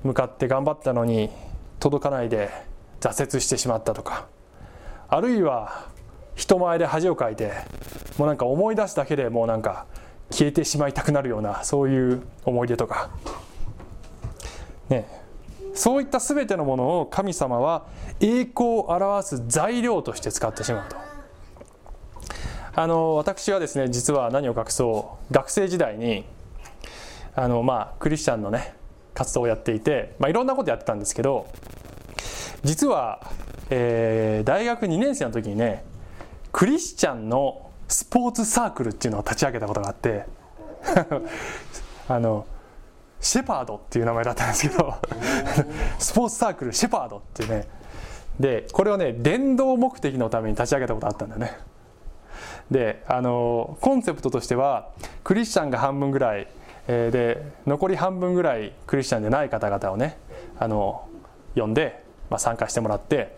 [0.02, 1.28] 向かって頑張ったのに
[1.78, 2.48] 届かないで
[3.00, 4.26] 挫折してしまったとか
[5.12, 5.88] あるいは
[6.34, 7.52] 人前で恥をかいて
[8.16, 9.84] もうなんか思い出すだけでもうなんか
[10.30, 13.10] 消えてしまいたくなるようなそういう思い出とか。
[14.88, 15.06] ね
[15.74, 17.86] そういった全てのものを神様は
[18.20, 20.96] 栄光を表す材料として使ってしまうと。
[22.74, 25.34] あの私はですね実は何を隠そう。
[25.34, 26.24] 学生時代に
[27.34, 28.74] あのまあクリスチャンのね
[29.12, 31.48] 活動をやっていて、まあ、いろんなことやってたんですけど
[32.64, 33.20] 実は
[33.74, 35.82] えー、大学2年生の時にね
[36.52, 40.26] クリスチャンのスポーツサークルっていうのを立ち上げたことがあって
[42.06, 42.46] あの
[43.18, 44.94] シェパードっていう名前だったんですけど
[45.98, 47.66] スポーツサークルシェパードっていうね。
[48.38, 51.56] でこれをね伝道目的のために立ち上げたことあったんだよね。
[52.70, 54.90] であのコンセプトとしては
[55.24, 56.48] クリスチャンが半分ぐらい、
[56.88, 60.18] えー、で残り半分ぐらいクリスチャンでない方々をね
[60.58, 61.06] あの
[61.54, 62.01] 呼んで、
[62.32, 63.36] まあ、参加してもらって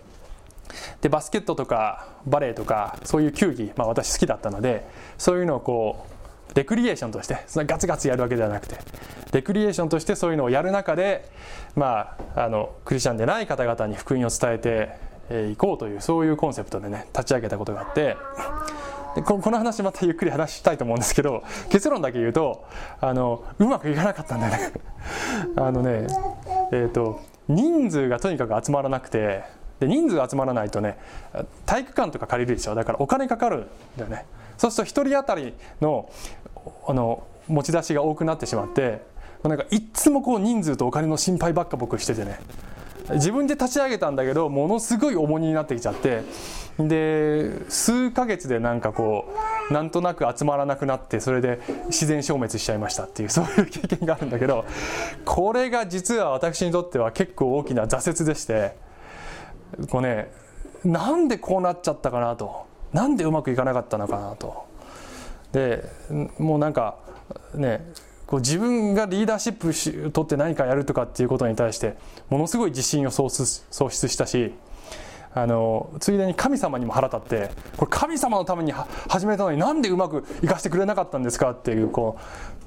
[1.01, 4.87] でバスケットとかバレーとかそういう球技、まあ、私好きだったので
[5.19, 8.77] そういうのをこうレクリエーションとしてそんなガツガツやるわけではなくて
[9.33, 11.29] レクリエーションとしてそういうのをやる中で、
[11.75, 14.97] まあ、あのクリスチャンでない方々に福音を伝え
[15.29, 18.17] ていこうというそういうコンセプトでね立ち上げたことがあって
[19.17, 22.65] でこの話またゆっくり話したいと思うんですけど結論だけ言うと
[23.01, 24.73] あのうまくいかなかったんだよね。
[25.57, 26.07] あのね
[26.73, 29.43] えっ、ー、と人数がとにかく集まらなくて
[29.81, 30.99] で人数集まらないとね
[31.67, 32.75] 体育館とか借りるでしょ？
[32.75, 34.25] だからお金かかるんだよね。
[34.57, 36.09] そうすると1人当たりの
[36.87, 39.03] あの持ち出しが多くなってしまって
[39.43, 42.39] なんかいっつもこう人数とお金の心配ばっか僕しててね。
[43.11, 46.23] 自分で立ち上げたんだけどものすごい重荷になってきちゃって
[46.79, 49.33] で数ヶ月でなんかこ
[49.71, 54.65] うなんとなく集まらなくなってそれで自然消滅しちゃいましたっていうそういう経験があるんだけど
[55.25, 58.77] これが実は私にとっては結構大きな挫折でして
[59.91, 60.33] こうね
[60.85, 64.67] なんでこうなっちゃったかなとなんでうまくいかなかったのかなと。
[65.53, 65.85] で
[66.39, 66.97] もうなんか
[67.55, 67.85] ね
[68.27, 71.97] こう自分がリーダーシップし取って何かやるとかっていうことに対して
[72.31, 74.55] ものすごい自信を喪失したし
[75.37, 82.19] あのついでに神様にも腹立ってこれ神様のために始めたのになんでうまくいかせてくれなかったんですかっていうこ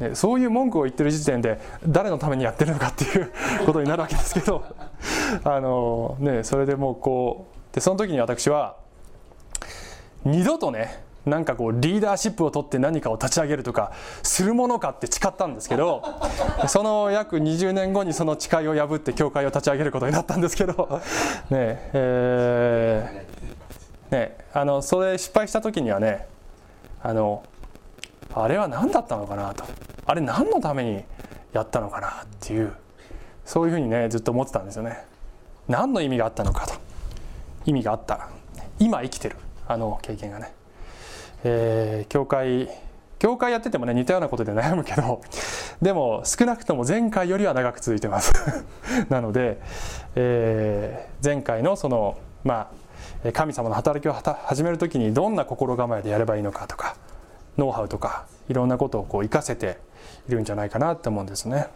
[0.01, 3.31] う、ね、そういう文句を言ってる時点で誰のためにやってるのかっていう
[3.65, 4.65] ことになるわけですけど
[5.45, 8.75] あの、ね、それでもうこうでその時に私は
[10.25, 13.91] 二度とねなんかこうリーダーシップを取って何かを立ち上げるとか
[14.23, 16.03] するものかって誓ったんですけど
[16.67, 21.01] その約20年後にその誓いを破って教会を立ち上げることになったんですけど
[21.51, 23.25] ねえ
[24.09, 26.27] ねあのそれ失敗した時にはね
[27.03, 27.43] あの
[28.33, 29.63] あれは何だったのかなと。
[30.05, 31.03] あれ何のために
[31.51, 32.73] やったのかなっていう
[33.45, 35.05] そういうふうにねずっと思ってたんですよね。
[35.67, 36.75] 何の意味があったのかと。
[37.65, 38.29] 意味があった。
[38.79, 39.35] 今生きてる。
[39.67, 40.53] あの経験がね、
[41.43, 42.69] えー、教会
[43.19, 45.21] 教会やっててもね似たようなことで悩むけど
[45.81, 48.33] でも少なくとも前回よりは長く続いてます。
[49.09, 49.59] なので、
[50.15, 52.69] えー、前回のそのま
[53.25, 56.95] あ神様の働きを始める時にどんな心構えでやればいいのかとか
[57.57, 59.79] ノウハウとかいろんなことをこう活かせて
[60.29, 61.67] いるんじゃないかなって思うんですね。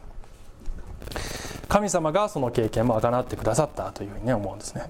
[1.68, 4.84] 神様がその経験もあがなってくださったというふうにね思うんですね。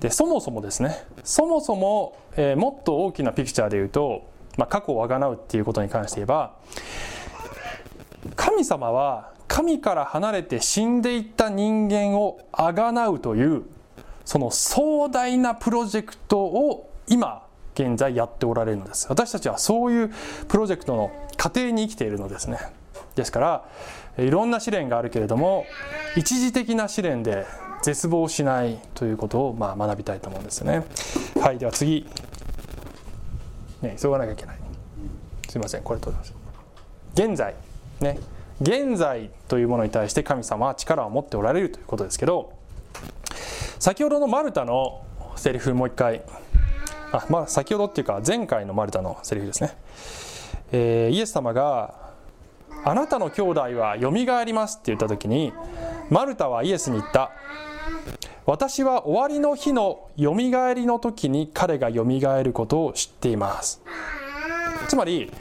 [0.00, 6.54] でそもそもですねそもそも、えー、もっと大きなピクチャーで言うと、まあ、過去をあがなうっていうことに関して言えば
[8.36, 13.64] 神様は神から離れて死んでいった人間をあがなうという
[14.24, 17.44] その壮大なプロジェクトを今
[17.74, 19.06] 現在やっておられるのです。
[19.08, 20.10] 私たちはそういう
[20.46, 22.58] プロジェクトの過程に生きているのですね。
[23.16, 23.64] ですから
[24.24, 25.64] いろんな試練があるけれども
[26.16, 27.46] 一時的な試練で
[27.82, 30.84] 絶望しないということをまあ学びたいと思うんですよね。
[31.40, 32.06] はいでは次。
[33.82, 34.56] ね急がなきゃいけない。
[35.48, 36.34] すいませんこれ取ります
[37.14, 37.54] 現在。
[38.00, 38.18] ね。
[38.60, 42.52] 現在というものに対して神様は力を持っておられるということですけど
[43.78, 45.02] 先ほどのマルタの
[45.36, 46.22] セリフもう一回。
[47.12, 49.76] あまあ先ほどっていうか前回のマルタのセリフですね、
[50.72, 52.12] えー、イエス様が
[52.84, 55.52] 「あなたの兄弟はよみがえります」って言った時に
[56.08, 57.32] マルタはイエスに言った
[58.46, 63.82] 「私は終わりの日のよみがえりの時に彼がよみがえることを知っています」
[64.88, 65.32] つまり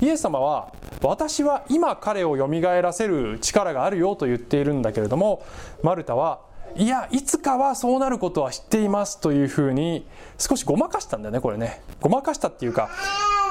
[0.00, 5.44] イエス様は私は今彼をよみがえらせる力があるよと言っているんだけれども
[5.82, 6.40] マルタは
[6.74, 10.06] いやいつかはそうなることは知っていますというふうに
[10.38, 11.80] 少しごまかしたんだよねこれね。
[12.00, 12.90] ごまかしたっていうか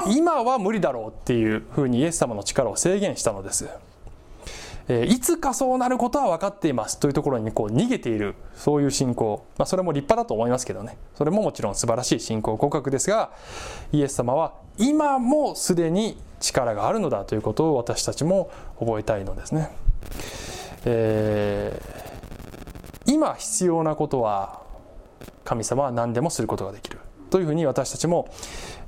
[0.06, 3.68] 今は無理だろうっていうふうにイエス様の力を制限したのです、
[4.88, 6.98] え、いつかそうなることは分かっています。
[6.98, 8.34] というところにこう逃げている。
[8.54, 10.96] そういう信仰、まあ、それも立派だと思いますけどね。
[11.14, 13.30] それももちろん素晴らしい信仰告白ですが
[13.92, 19.70] イエス様は今もすでに力があるのだということを私たちも覚えたいのですね、
[20.84, 22.06] えー
[23.06, 24.60] 今必要なことは
[25.44, 26.98] 神様は何でもすることができる。
[27.30, 28.28] というふうに私たちも、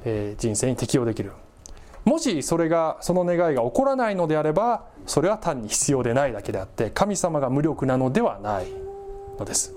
[0.05, 1.33] え人生に適用できる。
[2.09, 8.67] もしそれがその願いが起こらないのであればそれは単に必要でないだけであって神様が無力なのではない
[9.39, 9.75] のです。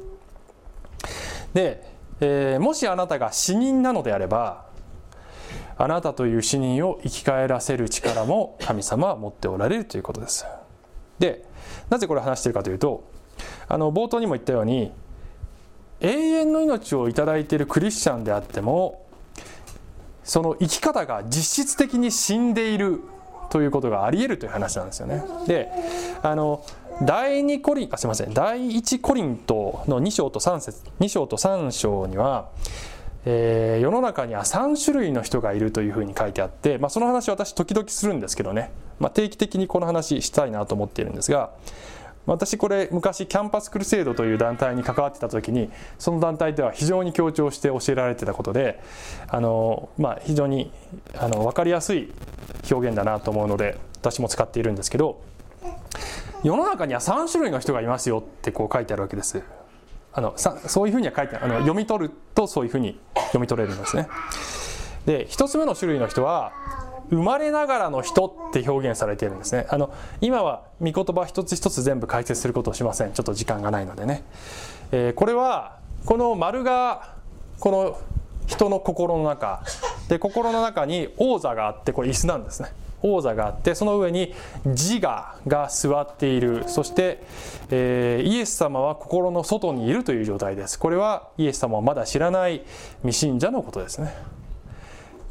[1.53, 1.83] で、
[2.21, 4.65] えー、もしあなたが死人なのであれば
[5.77, 10.45] あなたという死人を生き返らせる力も神様は持っておられるということです。
[11.19, 11.43] で
[11.89, 13.03] なぜこれ話してるかというと
[13.67, 14.93] あの冒頭にも言ったように
[15.99, 19.00] 永遠の命を頂いているクリスチャンであっても
[20.23, 23.01] その生き方が実質的に死んでいる
[23.49, 25.23] ということがありえるという話なんですよね。
[25.47, 25.69] で
[26.21, 26.63] あの
[27.03, 32.49] 第2コリンあすいません第1コリントの2章と3節2章と3章には、
[33.25, 41.51] えー、世の中には3種類の人がいるというふうに書いてあって、まあ、その話私時々するんですけどね、まあ、定期的にこの話したいなと思っているんですが
[42.25, 48.79] 私これ昔キャンパスクルセイドという団体に関わってた時にその団体では非常に強調して教えられてたことで
[49.27, 50.71] あの、まあ、非常に
[51.17, 52.11] あの分かりやすい
[52.69, 55.21] 表現だなと思うので私も使っているんですけど
[56.43, 59.43] 世の中には3種類の人がいますよってこう書いてあるわけです。
[60.13, 64.07] あのそういうふうには書いてあの読み取るとそういうふうに読み取れるんですね。
[65.05, 66.51] で1つ目の種類の人は
[67.11, 69.67] 生まれながらの人って表現されているんですね。
[69.69, 73.11] あの今は御言葉一つ一つ全部解説することをしません。
[73.11, 74.23] ちょっと時間がないのでね、
[74.91, 77.15] えー、これはこの丸が
[77.59, 77.99] この
[78.47, 79.61] 人の心の中。
[80.07, 82.69] で心の中に王座があってこれ椅子なんですね。
[83.03, 84.33] 王座があってその上に
[84.65, 86.65] 自我が座っている。
[86.67, 87.23] そして、
[87.69, 90.77] えー、イエス様は心の外にいるという状態です。
[90.77, 92.63] これはイエス様をまだ知らない
[93.01, 94.13] 未信者のことですね。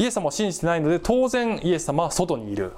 [0.00, 2.72] イエス様を信じてないので当然イエス様は外にいる。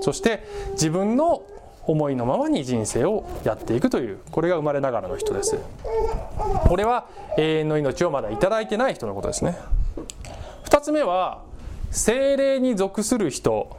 [0.00, 1.42] そして自分の
[1.86, 4.18] 思いのままに人生をやっていくという。
[4.30, 5.58] これが生まれながらの人です。
[6.66, 7.06] これは
[7.36, 9.58] 永遠の命をまだ頂いてない人のことですね。
[10.64, 11.42] 2つ目は
[11.90, 13.76] 精霊に属する人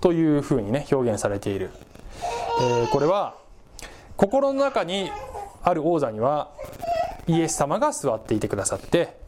[0.00, 1.70] というふうにね表現されている、
[2.62, 3.34] えー、これは
[4.16, 5.10] 心の中に
[5.62, 6.50] ある王座には
[7.26, 9.19] イエス様が座っていてくださって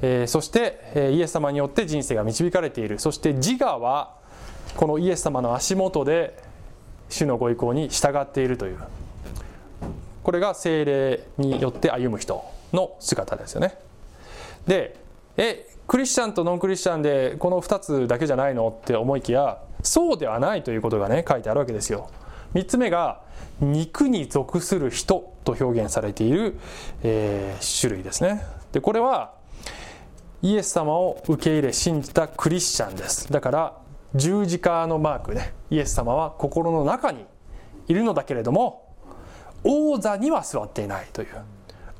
[0.00, 2.98] えー、そして、え、イエス様によって人生が導かれている。
[2.98, 4.14] そして自我は
[4.76, 6.38] このイエス様の足元で
[7.08, 8.78] 主のご意向に従っているという。
[10.22, 13.78] これが精霊によって歩む人の姿ですよね。
[14.66, 14.96] で
[15.36, 22.10] えクリスチャンとノンクリスチャンでこの2つだけじゃないのって思いきやそうではないということがね書いてあるわけですよ。
[22.54, 23.22] 3つ目が
[23.60, 26.58] 肉に属する人と表現されている、
[27.02, 28.42] えー、種類ですね。
[28.72, 29.32] でこれは
[30.42, 33.32] イエス様を受け入れ信じたクリスチャンです。
[33.32, 33.76] だから
[34.14, 35.52] 十字架のマークね。
[35.70, 37.24] イエス様は心の中に
[37.88, 38.94] いるのだけれども
[39.64, 41.28] 王座には座っていないという。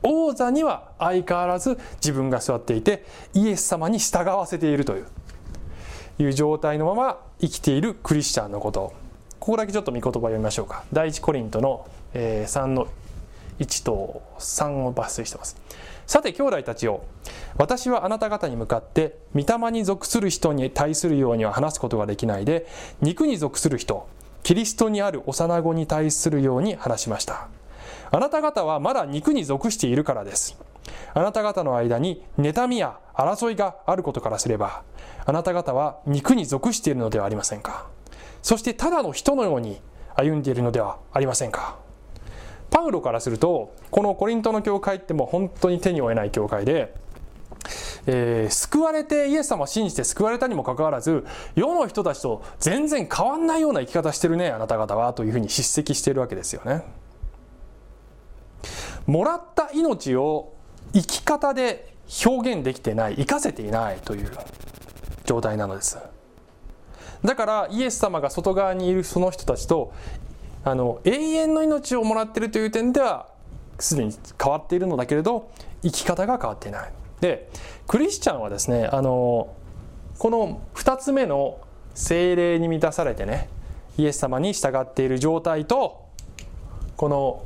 [0.03, 5.07] 王座には相変わらず自分が座っていてイエス様に従わせているという。
[6.21, 8.93] いう状態のまま生きているクリスチャンのこと。
[9.39, 10.85] ここだけちょっと見言葉読みましょうか。
[10.93, 12.89] 第一コリントの3の
[13.59, 15.57] 1と3を抜粋してます。
[16.09, 17.05] さて兄弟たちよ
[17.59, 22.67] 私はあなた方に向かって御霊に属する人に対するようには話すことができないで
[23.03, 24.09] 肉に属する人
[24.43, 27.49] キリストにある幼子に対するように話しました。
[28.11, 30.59] あなた方はまだ肉に属しているからです。
[31.13, 34.85] あなた方の間に妬みや争いがあることからすれば
[35.27, 37.87] あなた方は肉に属しているのではありませんか。
[38.41, 39.83] そしてただの人のように
[40.15, 41.77] 歩んでいるのではありませんか。
[42.71, 46.95] パウロからするとこのコリントの教会ってもう本当に手に負えない教会で、
[48.07, 56.83] えー、救われてイエス様を信じて救われたにもかかわらず世の人たちと全然変わんないような生き方してるねあなた方はというふうに叱責しているわけですよね。
[59.07, 60.53] もらった命を
[60.93, 61.95] 生き方で
[62.27, 64.31] 表現できてない生かせていないという
[65.25, 65.99] 状態なのです
[67.25, 69.93] だからイエス様が外側にいるその人たちと
[70.65, 73.29] あの永遠の命をもらっているという点では
[73.79, 75.51] すでに変わっているのだけれど
[75.83, 76.93] 生き方が変わっていない。
[77.21, 77.49] で
[77.87, 79.55] クリスチャンはですねあの
[80.19, 81.59] この2つ目の
[81.95, 83.49] 精霊に満たされてね
[83.97, 86.07] イエス様に従っている状態と
[86.97, 87.45] この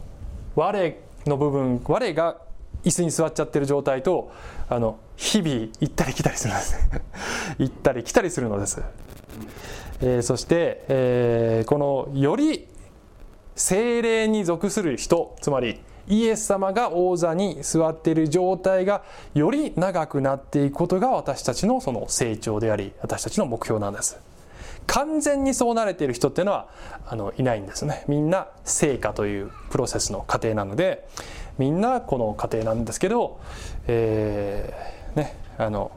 [0.54, 0.96] 我
[1.26, 2.36] の部分我が
[2.84, 4.32] 椅子に座っちゃってる状態と
[4.68, 5.50] あの日々
[5.80, 6.76] 行ったり来たりするんです
[7.58, 8.82] 行ったり来たりするのです、
[10.00, 12.68] えー、そして、えー、このより
[13.54, 19.02] 精霊に属する人つまりイエス様が王座に座っている状態が
[19.34, 24.18] より長くなっていくことが私たちのその成長であり私たちの目標なんです
[24.86, 26.68] 完全にそうなれている人っていうのは
[27.06, 31.06] あのいないんですねみんな成果というプロセスの過程なので
[31.58, 33.40] みんなこの過程なんですけど、
[33.86, 35.92] えー、ねあの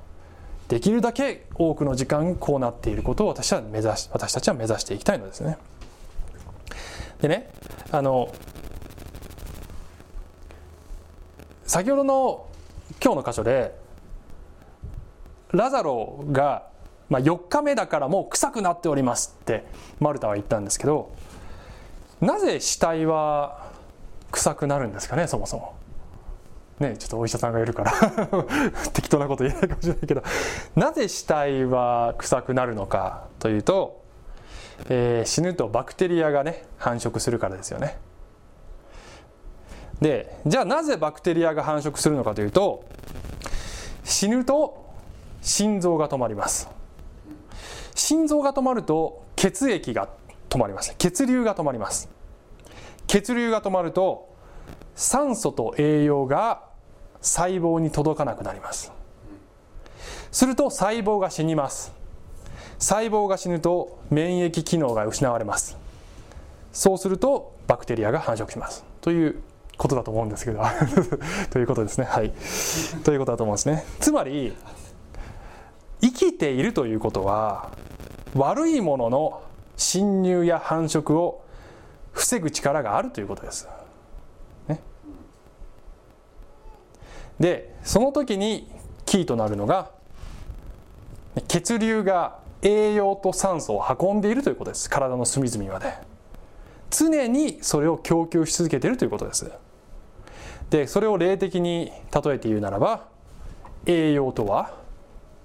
[0.67, 5.57] できるだけ多くの時間こうなっていることを私は目指し私たちは目指していきたいのですね。
[7.21, 7.49] でね
[7.91, 8.33] あの
[11.65, 12.47] 先ほどの
[13.03, 13.75] 今日の箇所で
[15.51, 16.67] ラザロが、
[17.09, 19.65] まあ、4日目だからもう臭くなっておりますって
[19.99, 21.13] マルタは言ったんですけど
[22.21, 23.71] なぜ死体は
[24.31, 25.75] 臭くなるんですかねそもそも。
[26.79, 27.93] ね、ちょっとお医者さんがいるから
[28.91, 30.23] 適当なこと言えないかもしれないけど
[30.75, 34.03] なぜ死体は臭くなるのかというと、
[34.89, 37.97] えー、死ぬとバクテリアがね繁殖するからですよね。
[40.01, 42.83] でじゃあなぜバクテリアが繁殖するのかというと
[44.03, 44.93] 死ぬと
[45.41, 46.69] 心臓が止まります。
[47.95, 50.09] 心臓が止まると血液が
[50.49, 52.09] 止まります血流が止まります。
[53.07, 54.35] 血流が止まると
[54.95, 56.63] 酸素と栄養が
[57.21, 58.91] 細胞に届かなくなります。
[60.31, 61.93] すると細胞が死にます。
[62.79, 65.77] 細胞が死ぬと免疫機能が失われます。
[66.71, 68.83] そうするとバクテリアが繁殖します。
[69.01, 69.41] という
[69.77, 70.61] ことだと思うんですけど。
[71.51, 72.05] ということですね。
[72.05, 72.33] はい。
[73.03, 73.85] ということだと思うんですね。
[73.99, 74.55] つまり
[76.01, 77.71] 生きているということは
[78.35, 79.41] 悪いものの
[79.77, 81.43] 侵入や繁殖を
[82.11, 83.67] 防ぐ力があるということです。
[84.67, 84.79] ね、
[87.39, 88.69] でその時に
[89.05, 89.91] キーとなるのが
[91.47, 94.89] 血流が栄養と酸素を運んでいるということです。
[94.89, 95.93] 体の隅々まで。
[96.89, 99.51] 常にそれを供給し続けているということです。
[100.69, 103.07] でそれを霊的に例えて言うならば
[103.85, 104.73] 栄養とは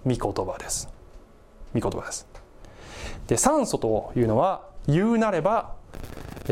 [0.05, 0.89] 御言葉です。
[1.75, 2.27] 御言葉です。
[3.27, 5.79] で酸素というのは言うなれば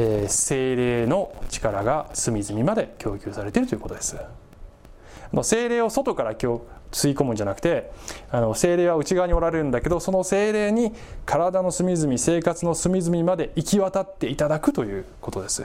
[0.00, 4.16] えー、精霊の力が隅々まで供給されているということです。
[5.42, 6.34] 精霊を外から
[6.92, 7.90] 吸い込むんじゃなくて
[8.30, 10.92] あの精霊は内側におられるんだけどその精霊に
[11.26, 15.64] 体の隅々生活の隅々まで行き渡っていただくということです。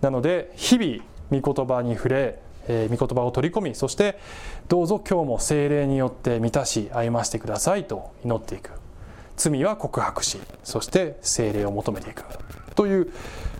[0.00, 2.38] なので日々御言葉に触れ、
[2.68, 4.18] えー、御言葉を取り込みそして
[4.68, 8.70] どうぞ今日も精霊によって満たし歩ませてくださいと祈っていく。
[9.36, 12.24] 罪は告白しそして精霊を求めていく。
[12.74, 13.12] という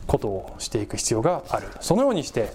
[0.06, 1.68] ことをしていく必要がある。
[1.80, 2.52] そのようにして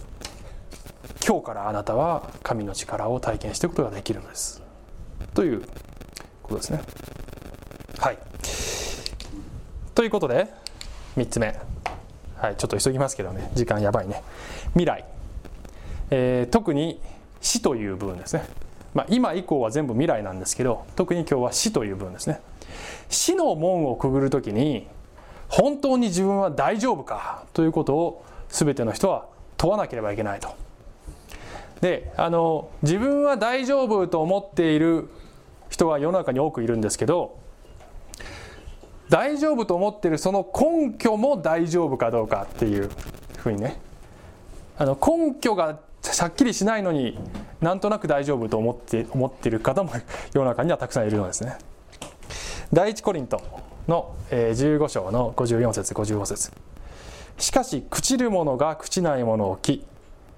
[1.26, 4.62] 今日からあなたは神の力を体験していくことができるのです。
[5.34, 5.62] という
[6.43, 6.82] ことですね。
[7.99, 8.18] はい。
[9.93, 10.47] ということで
[11.18, 11.58] 3つ目。
[12.38, 13.51] はいちょっと急ぎますけどね。
[13.56, 14.24] 時間やばいね。
[14.74, 15.06] 未来、
[16.10, 17.01] えー、特に
[17.41, 18.45] 死という部分ですね。
[18.93, 22.41] まあ、今以降は全部未来なんですけど特に今日は死という部分ですね。
[23.10, 24.88] 死の門をくぐる時に
[25.47, 29.28] 本当に自分は大丈夫かということを全ての人は
[29.58, 30.64] 問わなければいけないと。
[31.82, 35.10] であの自分は大丈夫と思っている
[35.70, 37.38] 人は世の中に多くいるんですけど
[39.10, 42.90] 大丈夫と思っているその根拠も大丈夫かどうかっていう
[43.38, 43.80] ふうにね
[44.78, 45.80] あの根拠が
[46.18, 47.18] はっきりしないのに
[47.62, 49.92] なんとなく大丈夫と思って思っている方も
[50.34, 51.58] 世の中にはたくさんいるのですね。
[52.74, 53.42] 第一コリント
[53.88, 56.52] の15章の54節55節
[57.38, 59.86] しかし朽ちる者が朽ちないものを着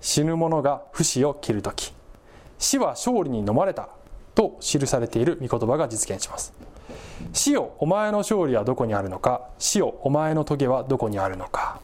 [0.01, 1.93] 死ぬ者が不死を切る時
[2.59, 3.89] 死は勝利に飲まれた
[4.35, 6.53] と記されている御言葉が実現します。
[7.33, 11.79] 死よお前の勝利はどこにあるのか死よお前の棘はどこにあるのか。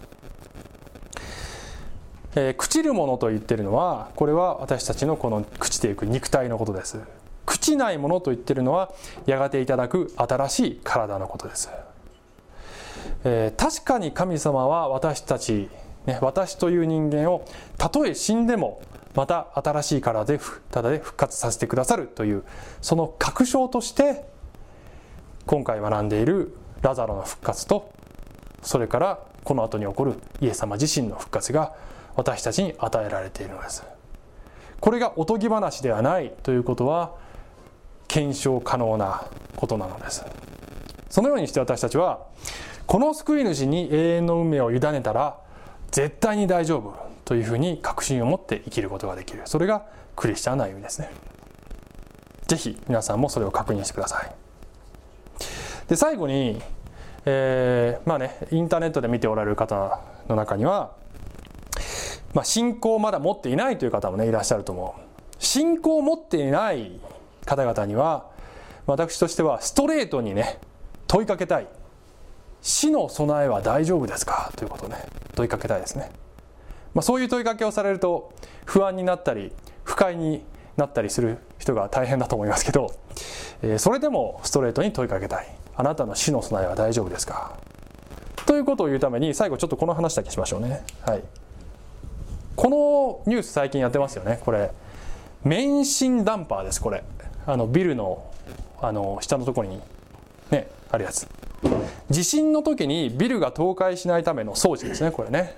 [2.36, 7.00] えー、朽ちるものと言ってるのはこれは私たちのこの朽ちていく肉体のことです。
[7.46, 8.92] 朽ちないものと言ってるのは
[9.26, 11.70] やがていただく新しい体のことです、
[13.24, 15.70] えー、確かに神様は私たち、
[16.06, 17.46] ね、私という人間を
[17.78, 18.82] たとえ死んでも
[19.16, 20.40] また新しい体で
[20.72, 22.44] ただで復活させてくださるという
[22.82, 24.26] その確証として
[25.46, 27.92] 今回学んでいるラザロの復活と
[28.62, 31.76] それからこの後に起こるイエス様自身の復活が
[32.16, 33.84] 私たちに与えられているのです。
[34.80, 37.16] これがおとぎ話ではないということは
[38.08, 39.26] 検証可能な
[39.56, 40.26] ことなのです。
[41.10, 42.26] そのようにして私たちは
[42.86, 45.38] この救い主に永遠の運命を委ねたら
[45.94, 49.44] 絶対に大丈夫というふうに確信を持って生きることができる。
[49.46, 49.86] それが
[50.16, 51.12] クリスチャンな歩みですね。
[52.48, 54.36] 是非皆さんもそれを確認してください。
[55.88, 56.60] で最後に、
[57.26, 60.92] えー、まあねインターネットで見ておられる方の中には
[62.34, 65.02] まあ、信仰をまだ持っていないという方もねいらっしゃると思う。
[65.38, 67.00] 信仰を持っていない
[67.46, 68.32] 方々には
[68.88, 70.60] 私としてはストレートにね
[71.06, 71.68] 問いかけたい。
[72.64, 74.52] 死の備えは大丈夫ですか？
[74.56, 75.06] ということをね。
[75.36, 76.12] 問いかけたいですね、
[76.94, 78.34] まあ、そういう問いかけをされると
[78.66, 79.52] 不安になったり
[79.84, 80.44] 不快に
[80.78, 82.96] なったりする人が大変だと思いますけど、
[83.62, 85.48] えー、それでもストレートに問いかけたい。
[85.76, 87.58] あなたの死の備えは大丈夫ですか？
[88.46, 90.86] ということを言うために最後ちょっとこの話だけしましょうね。
[91.06, 91.24] はい。
[92.56, 94.40] このニュース最近やってますよね。
[94.46, 94.72] これ
[95.44, 97.04] 免震ダンパーですこれ。
[97.46, 98.32] あのビルの
[98.80, 99.82] あの下のところに
[100.52, 101.28] ねあるやつ。
[102.10, 105.56] 地震の時にビルが倒壊しないための装置ですねこれね。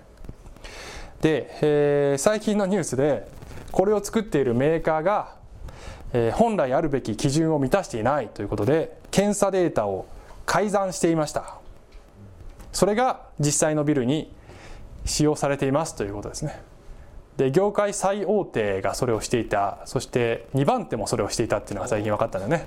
[1.21, 3.27] で、えー、最近のニュースで
[3.71, 5.35] これを作っているメーカーが、
[6.13, 10.05] えー、本来あるべき基準を満たしていないということで検査データを
[10.45, 11.57] 改ざんしていました。
[12.71, 14.31] それが実際のビルに
[15.05, 16.61] 使用されていますということですね。
[17.37, 22.65] で業界最大手がそれをしていたそして2番手もそれをしていたっていうのが最近分かったんだよね。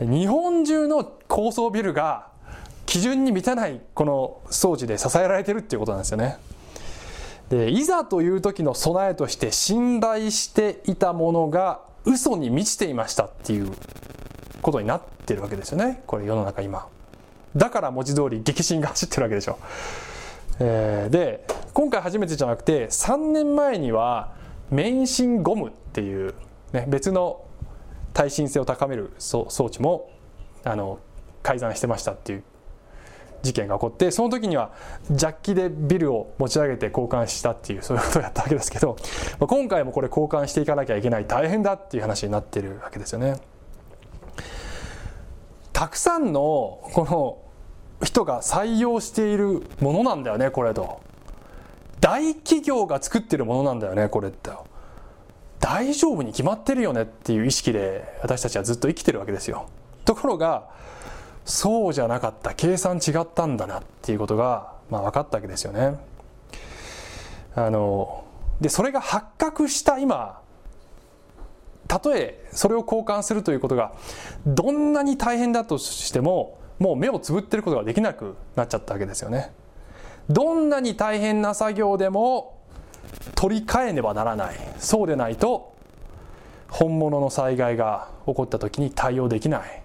[0.00, 2.31] 日本中の高層ビルが
[2.86, 6.36] 基準に満たないこの装置で支えられてるっていうことなんですよね。
[7.48, 13.70] でいざという時の備えとして信頼していたものが嘘に満ちていましたっていう
[14.62, 16.02] ことになってるわけですよね。
[16.06, 16.86] これ世の中今。
[17.54, 19.58] だから文字通り激震が走ってるわけでしょ。
[20.60, 24.34] えー、で今回初めてじゃなくて3年前には
[24.70, 26.34] 免震ゴムっていう、
[26.72, 27.44] ね、別の
[28.14, 30.10] 耐震性を高める装置も
[30.64, 30.98] あの
[31.42, 32.44] 改ざんしてましたっていう
[33.42, 34.72] 事件が起こってその時には
[35.10, 38.96] ジャッキでビルを持ち上げて交換したっていうそういうことをやったわけですけど
[39.38, 43.36] まあ今回もこれ交換していかなきゃいけない大変だっていう話になってるわけですよね。
[45.72, 47.06] たくさんのこ
[48.00, 51.00] の人が採用しているものなんだよねこれと。
[52.00, 54.50] 大企業が作ってるものなんだよねこれって。
[55.60, 59.66] 大丈夫に決まってるよねっていう意識で私たちはずっと生きてるわけですよ。
[60.04, 60.68] ところが
[61.44, 62.54] そうじゃなかった。
[62.54, 65.96] 計算違ったんだなっていうことが、まあ、分かったわけですよね。
[67.54, 68.24] あの
[68.60, 70.40] でそれが発覚した今
[71.88, 73.92] たとえそれを交換するということが
[74.46, 79.52] どんなに大変だとしてももう目をつぶってることができなくなっちゃったわけですよね。
[80.30, 82.60] どんなに大変な作業でも
[83.34, 84.56] 取り替えねばならない。
[84.78, 85.74] そうでないと
[86.70, 89.81] 本物の災害が起こった時に対応できない。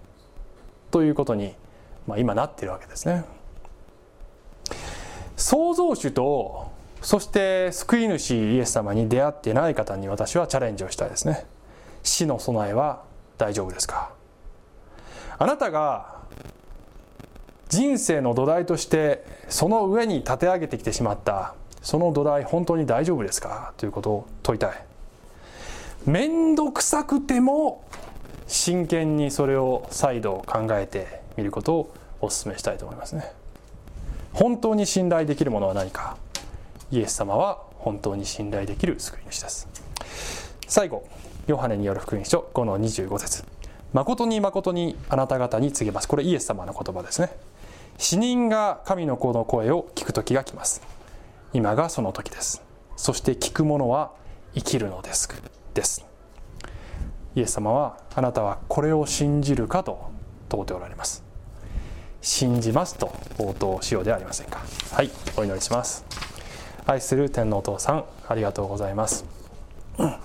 [0.98, 1.54] ということに、
[2.08, 3.24] まあ、今なっているわけですね。
[5.36, 6.72] 創造主と
[7.04, 11.46] そして救い主イエス様に出会ってない方に私はチャレンジをしたいですね。
[12.02, 13.04] 死の備えは
[13.38, 14.10] 大丈夫ですか？
[15.38, 16.16] あなたが
[17.70, 23.74] 人生の土台としてその上に立て上げてきてしまったその土台本当に大丈夫ですか？
[23.78, 24.84] ということを問いたい。
[26.08, 27.84] 面倒くさくても
[28.48, 33.32] 真剣にそれを再度考えてみることをお勧めしたいと思いますね。
[34.34, 36.18] 本当に信頼できるものは何か？
[36.92, 39.68] イエス様は本当に信頼できる救い主です。
[40.68, 41.08] 最後
[41.48, 43.44] ヨハネによる福音書5の25節。
[43.94, 46.08] 誠に誠にあなた方に告げます。
[46.08, 47.30] これイエス様の言葉ですね。
[47.98, 50.82] 死人が神の子の声を聞く時が来ます。
[51.54, 52.62] 今がその時です。
[52.96, 54.12] そして聞く者は
[54.56, 55.30] 生きるのです。
[55.74, 56.07] です。
[57.38, 60.10] イエス様はあなたはこれを信じるかと
[60.50, 61.24] 問うておられます。
[62.20, 64.66] 信じますと応答しようではありませんか。
[64.92, 66.04] はいお祈りします。
[66.88, 69.24] 愛する天皇お父さんありがとうございます。
[70.00, 70.20] あ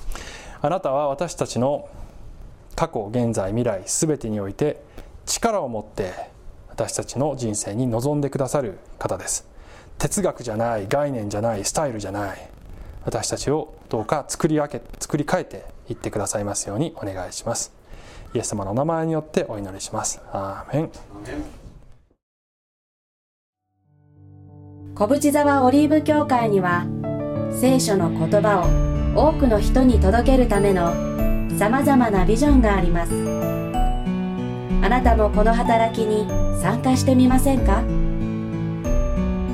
[0.62, 1.86] なたは私たちの
[2.76, 4.82] 過去現在未来全てにおいて
[5.26, 6.14] 力を持って
[6.70, 9.46] 私たちの人生に臨んでくださる方です。
[9.98, 12.50] 哲学じゃない概念じゃないスタイルじゃない
[13.04, 17.72] 私たちをどうか作り分け作り変えていってくださいますようにお願いします。
[18.34, 20.20] イエス様のお名前によってお祈りします。
[20.32, 20.90] アーメン。
[24.94, 26.86] 小淵沢オリーブ教会には
[27.50, 30.92] 聖書の言葉を多くの人に届けるための
[31.58, 33.12] さまざまなビジョンがあります。
[34.84, 36.26] あなたもこの働きに
[36.60, 37.82] 参加してみませんか？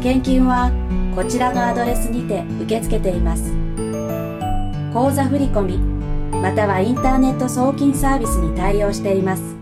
[0.03, 0.71] 献金は
[1.15, 3.53] こちらのアドレスにて受け付けています。
[4.93, 5.98] 口座振込
[6.31, 9.58] またはインターネット送金サービスに対応しています。